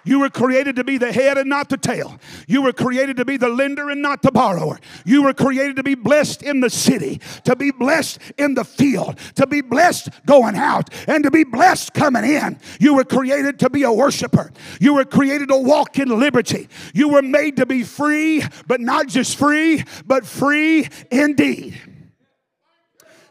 You 0.04 0.20
were 0.20 0.30
created 0.30 0.76
to 0.76 0.84
be 0.84 0.98
the 0.98 1.12
head 1.12 1.36
and 1.36 1.50
not 1.50 1.68
the 1.68 1.76
tail. 1.76 2.18
You 2.46 2.62
were 2.62 2.72
created 2.72 3.16
to 3.16 3.24
be 3.24 3.36
the 3.36 3.48
lender 3.48 3.90
and 3.90 4.00
not 4.00 4.22
the 4.22 4.30
borrower. 4.30 4.78
You 5.04 5.24
were 5.24 5.34
created 5.34 5.76
to 5.76 5.82
be 5.82 5.96
blessed 5.96 6.44
in 6.44 6.60
the 6.60 6.70
city, 6.70 7.20
to 7.44 7.56
be 7.56 7.72
blessed 7.72 8.20
in 8.38 8.54
the 8.54 8.64
field, 8.64 9.18
to 9.34 9.48
be 9.48 9.62
blessed 9.62 10.08
going 10.24 10.54
out, 10.54 10.90
and 11.08 11.24
to 11.24 11.30
be 11.30 11.42
blessed 11.42 11.92
coming 11.92 12.24
in. 12.24 12.58
You 12.78 12.94
were 12.94 13.04
created 13.04 13.58
to 13.60 13.70
be 13.70 13.82
a 13.82 13.92
worshiper. 13.92 14.52
You 14.80 14.94
were 14.94 15.04
created 15.04 15.48
to 15.48 15.56
walk 15.56 15.98
in 15.98 16.08
liberty. 16.08 16.68
You 16.94 17.08
were 17.08 17.22
made 17.22 17.56
to 17.56 17.66
be 17.66 17.82
free, 17.82 18.44
but 18.68 18.80
not 18.80 19.08
just 19.08 19.36
free, 19.36 19.82
but 20.06 20.24
free 20.24 20.88
indeed. 21.10 21.80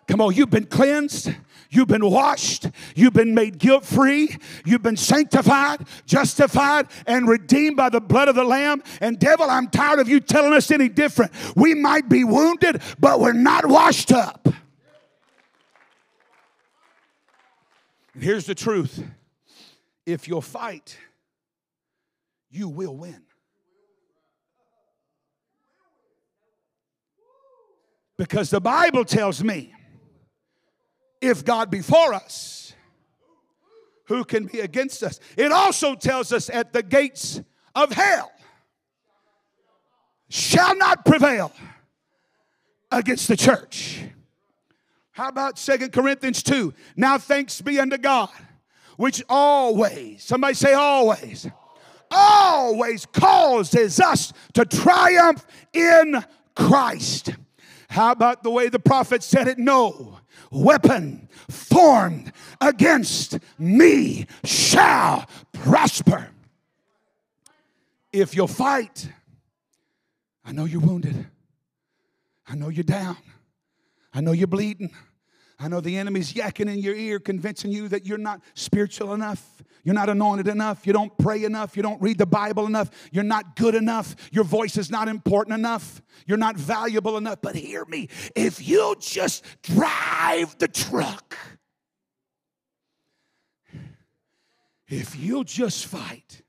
Come 0.07 0.21
on, 0.21 0.33
you've 0.35 0.49
been 0.49 0.67
cleansed. 0.67 1.31
You've 1.75 1.89
been 1.89 2.09
washed. 2.09 2.69
You've 2.95 3.13
been 3.13 3.35
made 3.35 3.57
guilt 3.57 3.83
free. 3.83 4.37
You've 4.63 4.81
been 4.81 4.95
sanctified, 4.95 5.85
justified, 6.05 6.87
and 7.05 7.27
redeemed 7.27 7.75
by 7.75 7.89
the 7.89 7.99
blood 7.99 8.29
of 8.29 8.35
the 8.35 8.45
Lamb. 8.45 8.81
And, 9.01 9.19
devil, 9.19 9.49
I'm 9.49 9.67
tired 9.67 9.99
of 9.99 10.07
you 10.07 10.21
telling 10.21 10.53
us 10.53 10.71
any 10.71 10.87
different. 10.87 11.33
We 11.55 11.75
might 11.75 12.07
be 12.07 12.23
wounded, 12.23 12.81
but 12.97 13.19
we're 13.19 13.33
not 13.33 13.67
washed 13.67 14.13
up. 14.13 14.47
And 18.13 18.23
here's 18.23 18.45
the 18.45 18.55
truth 18.55 19.03
if 20.05 20.29
you'll 20.29 20.41
fight, 20.41 20.97
you 22.49 22.69
will 22.69 22.95
win. 22.95 23.21
Because 28.17 28.49
the 28.49 28.61
Bible 28.61 29.03
tells 29.03 29.43
me 29.43 29.74
if 31.25 31.43
God 31.43 31.71
be 31.71 31.81
for 31.81 32.13
us, 32.13 32.73
who 34.05 34.23
can 34.23 34.45
be 34.45 34.59
against 34.59 35.03
us? 35.03 35.19
It 35.35 35.51
also 35.51 35.95
tells 35.95 36.31
us 36.31 36.49
at 36.49 36.73
the 36.73 36.83
gates 36.83 37.41
of 37.73 37.91
hell 37.91 38.31
shall 40.29 40.75
not 40.77 41.05
prevail 41.05 41.51
against 42.91 43.27
the 43.27 43.35
church. 43.35 44.03
How 45.11 45.29
about 45.29 45.57
Second 45.57 45.91
Corinthians 45.91 46.43
2? 46.43 46.73
Now 46.95 47.17
thanks 47.17 47.61
be 47.61 47.79
unto 47.79 47.97
God, 47.97 48.29
which 48.97 49.23
always, 49.29 50.23
somebody 50.23 50.53
say 50.53 50.73
always, 50.73 51.47
always 52.11 53.05
causes 53.07 53.99
us 53.99 54.33
to 54.53 54.65
triumph 54.65 55.45
in 55.73 56.23
Christ. 56.55 57.33
How 57.89 58.11
about 58.11 58.43
the 58.43 58.49
way 58.49 58.69
the 58.69 58.79
prophet 58.79 59.23
said 59.23 59.47
it? 59.47 59.57
No 59.57 60.19
weapon 60.51 61.29
formed 61.49 62.31
against 62.61 63.39
me 63.57 64.25
shall 64.43 65.25
prosper. 65.53 66.29
If 68.11 68.35
you'll 68.35 68.47
fight, 68.47 69.09
I 70.43 70.51
know 70.51 70.65
you're 70.65 70.81
wounded. 70.81 71.27
I 72.47 72.55
know 72.55 72.69
you're 72.69 72.83
down. 72.83 73.17
I 74.13 74.21
know 74.21 74.31
you're 74.31 74.47
bleeding. 74.47 74.91
I 75.59 75.67
know 75.67 75.81
the 75.81 75.97
enemy's 75.97 76.33
yakking 76.33 76.71
in 76.71 76.79
your 76.79 76.95
ear, 76.95 77.19
convincing 77.19 77.71
you 77.71 77.87
that 77.89 78.05
you're 78.05 78.17
not 78.17 78.41
spiritual 78.53 79.13
enough. 79.13 79.54
You're 79.85 79.93
not 79.93 80.09
anointed 80.09 80.47
enough. 80.47 80.87
You 80.87 80.93
don't 80.93 81.15
pray 81.19 81.43
enough. 81.43 81.77
You 81.77 81.83
don't 81.83 82.01
read 82.01 82.17
the 82.17 82.25
Bible 82.25 82.65
enough. 82.65 82.89
You're 83.11 83.23
not 83.23 83.55
good 83.55 83.75
enough. 83.75 84.15
Your 84.31 84.43
voice 84.43 84.77
is 84.77 84.89
not 84.89 85.07
important 85.07 85.53
enough. 85.53 86.01
You're 86.25 86.39
not 86.39 86.57
valuable 86.57 87.17
enough. 87.17 87.37
But 87.43 87.55
hear 87.55 87.85
me 87.85 88.09
if 88.35 88.67
you 88.67 88.95
just 88.99 89.45
drive 89.61 90.57
the 90.57 90.67
truck, 90.67 91.37
if 94.87 95.15
you'll 95.15 95.43
just 95.43 95.85
fight, 95.85 96.41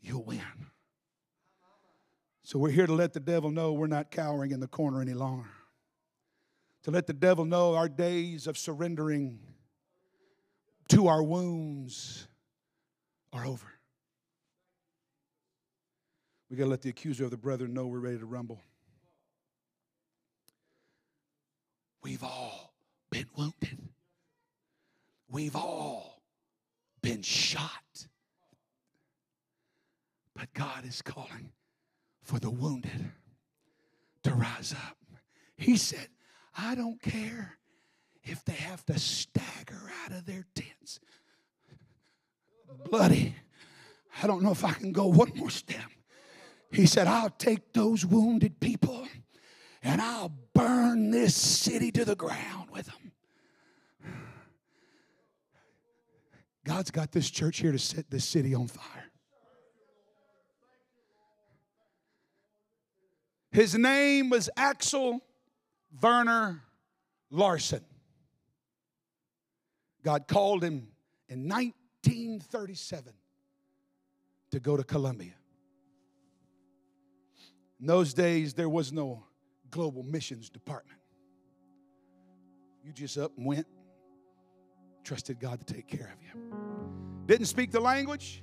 you'll 0.00 0.24
win. 0.24 0.40
So 2.42 2.58
we're 2.58 2.70
here 2.70 2.86
to 2.86 2.94
let 2.94 3.12
the 3.12 3.20
devil 3.20 3.52
know 3.52 3.72
we're 3.72 3.86
not 3.86 4.10
cowering 4.10 4.50
in 4.50 4.58
the 4.58 4.66
corner 4.66 5.00
any 5.00 5.14
longer. 5.14 5.48
To 6.82 6.90
let 6.90 7.06
the 7.06 7.12
devil 7.12 7.44
know 7.44 7.76
our 7.76 7.88
days 7.88 8.48
of 8.48 8.58
surrendering 8.58 9.38
to 10.88 11.08
our 11.08 11.22
wounds 11.22 12.26
are 13.32 13.44
over. 13.44 13.66
We 16.50 16.56
got 16.56 16.64
to 16.64 16.70
let 16.70 16.82
the 16.82 16.90
accuser 16.90 17.24
of 17.24 17.30
the 17.30 17.36
brethren 17.36 17.74
know 17.74 17.86
we're 17.86 17.98
ready 17.98 18.18
to 18.18 18.26
rumble. 18.26 18.60
We've 22.02 22.22
all 22.22 22.74
been 23.10 23.26
wounded. 23.36 23.78
We've 25.28 25.56
all 25.56 26.22
been 27.02 27.22
shot. 27.22 28.06
But 30.36 30.52
God 30.52 30.84
is 30.84 31.00
calling 31.00 31.50
for 32.22 32.38
the 32.38 32.50
wounded 32.50 33.10
to 34.24 34.34
rise 34.34 34.74
up. 34.74 34.96
He 35.56 35.76
said, 35.76 36.08
I 36.56 36.74
don't 36.74 37.00
care 37.00 37.58
if 38.24 38.44
they 38.44 38.54
have 38.54 38.84
to 38.86 38.98
stagger 38.98 39.90
out 40.04 40.12
of 40.12 40.26
their 40.26 40.46
tents. 40.54 41.00
Bloody. 42.90 43.34
I 44.22 44.26
don't 44.26 44.42
know 44.42 44.52
if 44.52 44.64
I 44.64 44.72
can 44.72 44.92
go 44.92 45.06
one 45.06 45.32
more 45.34 45.50
step. 45.50 45.90
He 46.70 46.86
said, 46.86 47.06
I'll 47.06 47.30
take 47.30 47.72
those 47.72 48.04
wounded 48.04 48.60
people 48.60 49.06
and 49.82 50.00
I'll 50.00 50.32
burn 50.54 51.10
this 51.10 51.34
city 51.34 51.92
to 51.92 52.04
the 52.04 52.16
ground 52.16 52.70
with 52.72 52.86
them. 52.86 53.12
God's 56.64 56.90
got 56.90 57.12
this 57.12 57.30
church 57.30 57.58
here 57.58 57.72
to 57.72 57.78
set 57.78 58.10
this 58.10 58.24
city 58.24 58.54
on 58.54 58.68
fire. 58.68 59.10
His 63.52 63.76
name 63.76 64.30
was 64.30 64.50
Axel 64.56 65.20
Werner 66.02 66.62
Larsen. 67.30 67.84
God 70.04 70.28
called 70.28 70.62
him 70.62 70.88
in 71.28 71.48
1937 71.48 73.12
to 74.50 74.60
go 74.60 74.76
to 74.76 74.84
Colombia. 74.84 75.32
In 77.80 77.86
those 77.86 78.14
days, 78.14 78.54
there 78.54 78.68
was 78.68 78.92
no 78.92 79.24
global 79.70 80.02
missions 80.02 80.50
department. 80.50 80.98
You 82.84 82.92
just 82.92 83.16
up 83.18 83.32
and 83.36 83.46
went, 83.46 83.66
trusted 85.02 85.40
God 85.40 85.66
to 85.66 85.74
take 85.74 85.88
care 85.88 86.14
of 86.14 86.22
you. 86.22 86.40
Didn't 87.26 87.46
speak 87.46 87.72
the 87.72 87.80
language, 87.80 88.42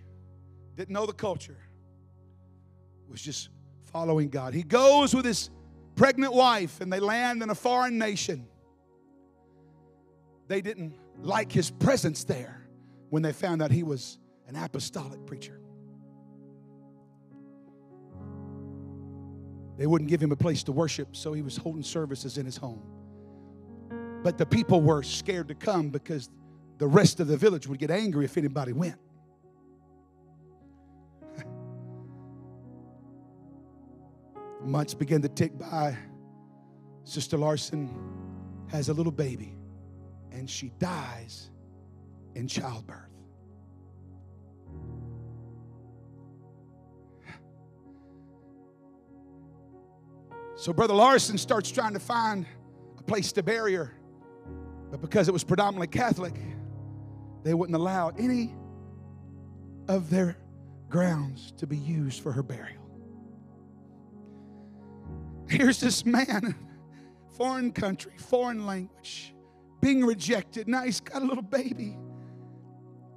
didn't 0.76 0.94
know 0.94 1.06
the 1.06 1.14
culture, 1.14 1.60
was 3.08 3.22
just 3.22 3.50
following 3.92 4.30
God. 4.30 4.54
He 4.54 4.64
goes 4.64 5.14
with 5.14 5.26
his 5.26 5.52
pregnant 5.96 6.34
wife 6.34 6.82
and 6.82 6.92
they 6.92 7.00
land 7.00 7.44
in 7.44 7.52
a 7.52 7.56
foreign 7.56 8.00
nation. 8.00 8.48
They 10.48 10.62
didn't 10.62 10.96
like 11.18 11.52
his 11.52 11.70
presence 11.70 12.24
there 12.24 12.68
when 13.10 13.22
they 13.24 13.34
found 13.34 13.62
out 13.62 13.72
he 13.72 13.84
was 13.84 14.18
an 14.48 14.56
apostolic 14.56 15.26
preacher. 15.26 15.60
They 19.78 19.88
wouldn't 19.88 20.10
give 20.10 20.22
him 20.22 20.32
a 20.32 20.36
place 20.36 20.64
to 20.64 20.72
worship, 20.72 21.16
so 21.16 21.34
he 21.34 21.42
was 21.42 21.58
holding 21.58 21.84
services 21.84 22.38
in 22.38 22.46
his 22.46 22.58
home. 22.58 22.82
But 24.24 24.38
the 24.38 24.46
people 24.46 24.82
were 24.82 25.02
scared 25.02 25.48
to 25.48 25.56
come 25.56 25.90
because 25.90 26.30
the 26.78 26.86
rest 26.88 27.20
of 27.20 27.28
the 27.28 27.38
village 27.38 27.68
would 27.68 27.80
get 27.80 27.90
angry 27.90 28.26
if 28.26 28.38
anybody 28.38 28.74
went. 28.74 29.00
Months 34.62 34.94
began 34.94 35.22
to 35.24 35.30
tick 35.30 35.58
by. 35.58 35.98
Sister 37.04 37.38
Larsen 37.38 37.90
has 38.68 38.90
a 38.90 38.94
little 38.94 39.12
baby, 39.12 39.58
and 40.32 40.50
she 40.50 40.72
dies 40.80 41.50
in 42.36 42.48
childbirth. 42.48 43.12
So 50.56 50.72
Brother 50.72 50.94
Larsen 50.94 51.40
starts 51.40 51.72
trying 51.72 51.94
to 51.94 52.00
find 52.00 52.46
a 53.00 53.02
place 53.02 53.32
to 53.32 53.42
bury 53.42 53.74
her. 53.74 53.96
But 54.92 55.02
because 55.02 55.28
it 55.28 55.32
was 55.32 55.44
predominantly 55.44 55.88
Catholic, 55.88 56.36
they 57.44 57.56
wouldn't 57.56 57.76
allow 57.76 58.10
any 58.10 58.54
of 59.88 60.12
their 60.12 60.38
grounds 60.88 61.52
to 61.58 61.66
be 61.66 61.78
used 61.78 62.22
for 62.22 62.32
her 62.32 62.44
burial. 62.44 62.78
Here's 65.50 65.80
this 65.80 66.06
man, 66.06 66.54
foreign 67.38 67.72
country, 67.72 68.14
foreign 68.18 68.66
language, 68.66 69.34
being 69.82 70.06
rejected. 70.06 70.68
Now 70.68 70.84
he's 70.84 71.02
got 71.02 71.22
a 71.22 71.26
little 71.26 71.44
baby. 71.44 71.98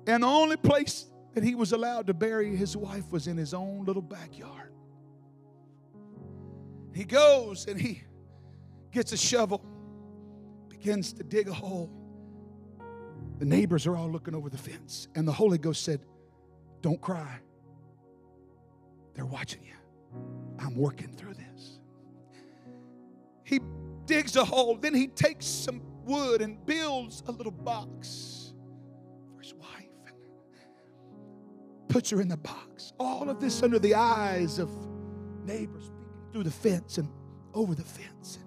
And 0.06 0.22
the 0.22 0.26
only 0.26 0.56
place 0.56 1.06
that 1.34 1.44
he 1.44 1.54
was 1.54 1.72
allowed 1.72 2.06
to 2.06 2.14
bury 2.14 2.56
his 2.56 2.76
wife 2.76 3.10
was 3.10 3.26
in 3.26 3.36
his 3.36 3.54
own 3.54 3.84
little 3.84 4.02
backyard. 4.02 4.72
He 6.94 7.04
goes 7.04 7.66
and 7.66 7.80
he 7.80 8.02
gets 8.92 9.12
a 9.12 9.16
shovel, 9.16 9.64
begins 10.68 11.12
to 11.14 11.22
dig 11.22 11.48
a 11.48 11.52
hole. 11.52 11.90
The 13.38 13.44
neighbors 13.44 13.86
are 13.86 13.96
all 13.96 14.10
looking 14.10 14.34
over 14.34 14.48
the 14.48 14.58
fence, 14.58 15.08
and 15.16 15.26
the 15.26 15.32
Holy 15.32 15.58
Ghost 15.58 15.82
said, 15.82 16.00
Don't 16.82 17.00
cry. 17.00 17.40
They're 19.14 19.26
watching 19.26 19.64
you. 19.64 19.74
I'm 20.58 20.76
working 20.76 21.12
through 21.16 21.34
this. 21.34 21.80
He 23.42 23.60
digs 24.06 24.36
a 24.36 24.44
hole, 24.44 24.76
then 24.76 24.94
he 24.94 25.08
takes 25.08 25.46
some 25.46 25.82
wood 26.04 26.40
and 26.40 26.64
builds 26.66 27.22
a 27.26 27.32
little 27.32 27.52
box 27.52 28.54
for 29.32 29.40
his 29.40 29.54
wife 29.54 29.70
and 30.06 30.16
puts 31.88 32.10
her 32.10 32.20
in 32.20 32.28
the 32.28 32.36
box. 32.36 32.92
All 32.98 33.28
of 33.28 33.40
this 33.40 33.62
under 33.62 33.78
the 33.78 33.94
eyes 33.94 34.58
of 34.58 34.70
neighbors 35.44 35.86
speaking 35.86 36.32
through 36.32 36.44
the 36.44 36.50
fence 36.50 36.98
and 36.98 37.08
over 37.54 37.74
the 37.74 37.84
fence. 37.84 38.38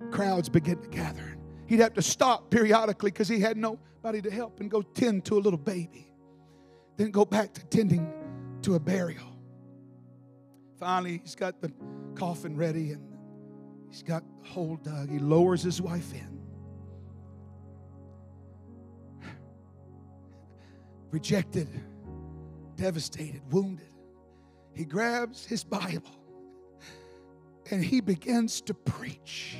And 0.00 0.12
crowds 0.12 0.48
begin 0.48 0.80
to 0.80 0.88
gather. 0.88 1.36
He'd 1.66 1.80
have 1.80 1.94
to 1.94 2.02
stop 2.02 2.50
periodically 2.50 3.10
because 3.10 3.28
he 3.28 3.40
had 3.40 3.56
nobody 3.56 4.22
to 4.22 4.30
help 4.30 4.60
and 4.60 4.70
go 4.70 4.82
tend 4.82 5.24
to 5.26 5.36
a 5.36 5.40
little 5.40 5.58
baby. 5.58 6.12
Then 6.96 7.10
go 7.10 7.24
back 7.24 7.52
to 7.54 7.64
tending 7.66 8.10
to 8.62 8.74
a 8.74 8.80
burial. 8.80 9.36
Finally, 10.78 11.20
he's 11.22 11.34
got 11.34 11.60
the 11.60 11.72
coffin 12.14 12.56
ready 12.56 12.92
and 12.92 13.02
he's 13.88 14.02
got 14.02 14.22
the 14.42 14.48
hole 14.48 14.76
dug. 14.76 15.10
He 15.10 15.18
lowers 15.18 15.62
his 15.62 15.82
wife 15.82 16.12
in. 16.14 16.37
Rejected, 21.10 21.68
devastated, 22.76 23.40
wounded. 23.50 23.88
He 24.74 24.84
grabs 24.84 25.44
his 25.44 25.64
Bible 25.64 26.14
and 27.70 27.82
he 27.82 28.00
begins 28.00 28.60
to 28.62 28.74
preach 28.74 29.56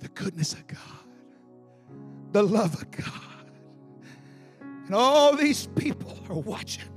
the 0.00 0.08
goodness 0.08 0.52
of 0.52 0.66
God, 0.66 0.80
the 2.32 2.42
love 2.42 2.74
of 2.74 2.90
God. 2.90 3.50
And 4.86 4.94
all 4.94 5.36
these 5.36 5.66
people 5.66 6.18
are 6.28 6.38
watching 6.38 6.88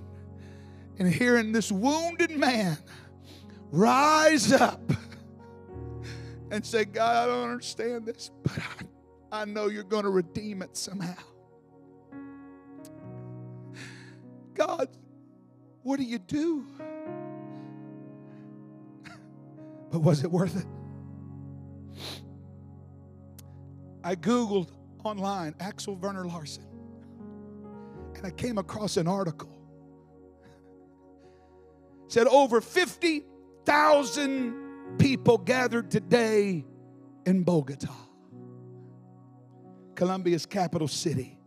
and 0.98 1.12
hearing 1.12 1.52
this 1.52 1.72
wounded 1.72 2.32
man 2.32 2.78
rise 3.72 4.52
up 4.52 4.92
and 6.52 6.66
say, 6.66 6.86
God, 6.86 7.30
I 7.30 7.32
don't 7.32 7.50
understand 7.50 8.06
this, 8.06 8.32
but 8.44 8.60
I, 9.32 9.42
I 9.42 9.46
know 9.46 9.68
you're 9.68 9.84
going 9.84 10.04
to 10.04 10.10
redeem 10.10 10.62
it 10.62 10.76
somehow. 10.76 11.24
God, 14.68 14.90
what 15.82 15.98
do 15.98 16.04
you 16.04 16.20
do? 16.20 16.68
But 19.90 20.02
was 20.02 20.24
it 20.24 20.32
worth 20.32 20.56
it? 20.56 20.68
I 24.04 24.16
Googled 24.16 24.70
online 25.04 25.56
Axel 25.60 25.96
Werner 25.96 26.28
Larsen 26.28 26.68
and 28.16 28.24
I 28.24 28.30
came 28.30 28.60
across 28.60 28.98
an 28.98 29.08
article. 29.08 29.50
It 32.06 32.12
said 32.12 32.28
over 32.28 32.62
50,000 32.62 34.98
people 35.00 35.40
gathered 35.40 35.90
today 35.90 36.64
in 37.26 37.42
Bogota, 37.42 37.96
Colombia's 39.96 40.46
capital 40.46 40.88
city. 40.88 41.40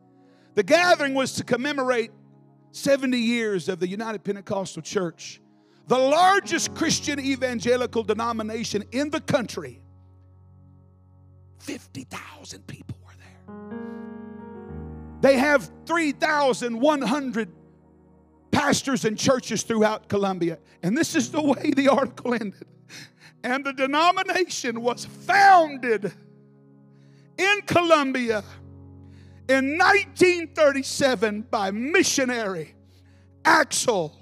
The 0.56 0.64
gathering 0.64 1.14
was 1.14 1.34
to 1.34 1.44
commemorate 1.44 2.10
70 2.74 3.16
years 3.18 3.68
of 3.68 3.78
the 3.78 3.88
United 3.88 4.24
Pentecostal 4.24 4.82
Church 4.82 5.40
the 5.86 5.98
largest 5.98 6.74
Christian 6.74 7.20
evangelical 7.20 8.02
denomination 8.02 8.84
in 8.92 9.10
the 9.10 9.20
country. 9.20 9.82
50,000 11.58 12.66
people 12.66 12.96
were 13.04 13.12
there. 13.18 13.80
They 15.20 15.38
have 15.38 15.70
3,100 15.86 17.48
pastors 18.50 19.04
and 19.04 19.18
churches 19.18 19.62
throughout 19.62 20.08
Colombia. 20.08 20.58
And 20.82 20.96
this 20.96 21.14
is 21.14 21.30
the 21.30 21.42
way 21.42 21.72
the 21.76 21.88
article 21.88 22.34
ended. 22.34 22.66
And 23.42 23.64
the 23.64 23.72
denomination 23.72 24.80
was 24.80 25.04
founded 25.04 26.12
in 27.36 27.60
Colombia 27.66 28.42
in 29.48 29.76
1937 29.78 31.42
by 31.50 31.70
missionary 31.70 32.74
Axel 33.44 34.18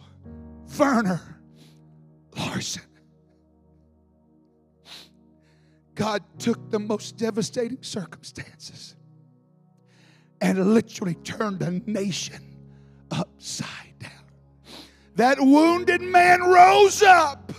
Werner 0.79 1.39
Larsen. 2.37 2.83
God 5.95 6.23
took 6.39 6.71
the 6.71 6.79
most 6.79 7.17
devastating 7.17 7.83
circumstances 7.83 8.97
and 10.41 10.75
literally 10.75 11.15
turned 11.17 11.63
a 11.63 11.71
nation 11.89 12.43
upside 13.11 13.99
down. 14.01 14.11
That 15.15 15.39
wounded 15.39 16.01
man 16.01 16.41
rose 16.43 17.03
up. 17.03 17.53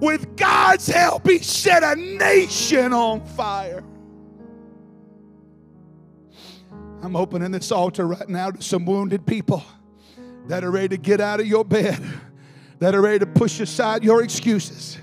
With 0.00 0.36
God's 0.36 0.86
help, 0.86 1.26
he 1.26 1.38
set 1.38 1.82
a 1.82 1.96
nation 1.96 2.92
on 2.92 3.26
fire. 3.26 3.82
I'm 7.00 7.14
opening 7.14 7.52
this 7.52 7.70
altar 7.70 8.06
right 8.06 8.28
now 8.28 8.50
to 8.50 8.60
some 8.60 8.84
wounded 8.84 9.24
people 9.24 9.62
that 10.46 10.64
are 10.64 10.70
ready 10.70 10.88
to 10.88 10.96
get 10.96 11.20
out 11.20 11.40
of 11.40 11.46
your 11.46 11.64
bed 11.64 11.98
that 12.80 12.94
are 12.94 13.00
ready 13.00 13.20
to 13.20 13.26
push 13.26 13.60
aside 13.60 14.02
your 14.02 14.22
excuses 14.22 14.98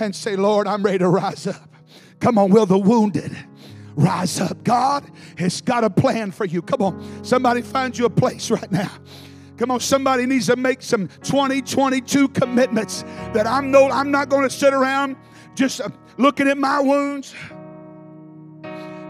and 0.00 0.14
say, 0.14 0.36
Lord, 0.36 0.66
I'm 0.66 0.82
ready 0.82 0.98
to 0.98 1.08
rise 1.08 1.46
up. 1.46 1.68
Come 2.20 2.38
on, 2.38 2.50
will 2.50 2.66
the 2.66 2.78
wounded 2.78 3.36
rise 3.94 4.40
up? 4.40 4.64
God 4.64 5.04
has 5.36 5.60
got 5.60 5.84
a 5.84 5.90
plan 5.90 6.30
for 6.30 6.46
you. 6.46 6.62
Come 6.62 6.82
on, 6.82 7.24
somebody 7.24 7.60
find 7.60 7.96
you 7.96 8.06
a 8.06 8.10
place 8.10 8.50
right 8.50 8.70
now. 8.72 8.90
Come 9.56 9.70
on, 9.70 9.80
somebody 9.80 10.26
needs 10.26 10.46
to 10.46 10.56
make 10.56 10.82
some 10.82 11.08
2022 11.22 12.28
commitments 12.28 13.02
that 13.32 13.46
I'm 13.46 13.70
no, 13.70 13.88
I'm 13.88 14.10
not 14.10 14.28
going 14.28 14.42
to 14.42 14.50
sit 14.50 14.72
around 14.72 15.16
just 15.54 15.80
uh, 15.80 15.90
looking 16.16 16.48
at 16.48 16.58
my 16.58 16.80
wounds 16.80 17.34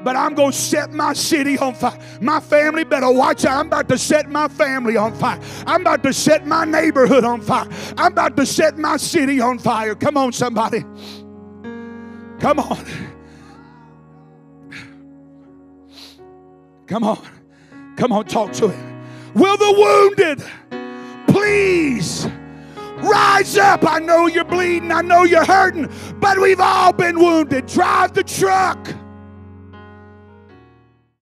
but 0.04 0.14
I'm 0.16 0.34
going 0.34 0.52
to 0.52 0.56
set 0.56 0.92
my 0.92 1.14
city 1.14 1.58
on 1.58 1.74
fire. 1.74 1.98
My 2.20 2.38
family 2.38 2.84
better 2.84 3.10
watch 3.10 3.44
out. 3.44 3.58
I'm 3.58 3.66
about 3.66 3.88
to 3.88 3.98
set 3.98 4.28
my 4.28 4.48
family 4.48 4.96
on 4.96 5.14
fire. 5.14 5.40
I'm 5.66 5.80
about 5.80 6.02
to 6.02 6.12
set 6.12 6.46
my 6.46 6.64
neighborhood 6.64 7.24
on 7.24 7.40
fire. 7.40 7.68
I'm 7.96 8.12
about 8.12 8.36
to 8.36 8.46
set 8.46 8.76
my 8.76 8.98
city 8.98 9.40
on 9.40 9.58
fire. 9.58 9.94
Come 9.94 10.16
on, 10.16 10.32
somebody. 10.32 10.80
Come 12.38 12.58
on. 12.58 12.84
Come 16.86 17.04
on. 17.04 17.26
Come 17.96 18.12
on, 18.12 18.24
talk 18.26 18.52
to 18.54 18.68
him. 18.68 19.04
Will 19.34 19.56
the 19.56 19.72
wounded 19.72 20.44
please 21.28 22.28
rise 22.98 23.56
up? 23.56 23.90
I 23.90 23.98
know 24.00 24.26
you're 24.26 24.44
bleeding. 24.44 24.92
I 24.92 25.00
know 25.00 25.24
you're 25.24 25.44
hurting, 25.44 25.90
but 26.20 26.38
we've 26.38 26.60
all 26.60 26.92
been 26.92 27.18
wounded. 27.18 27.66
Drive 27.66 28.12
the 28.12 28.22
truck. 28.22 28.94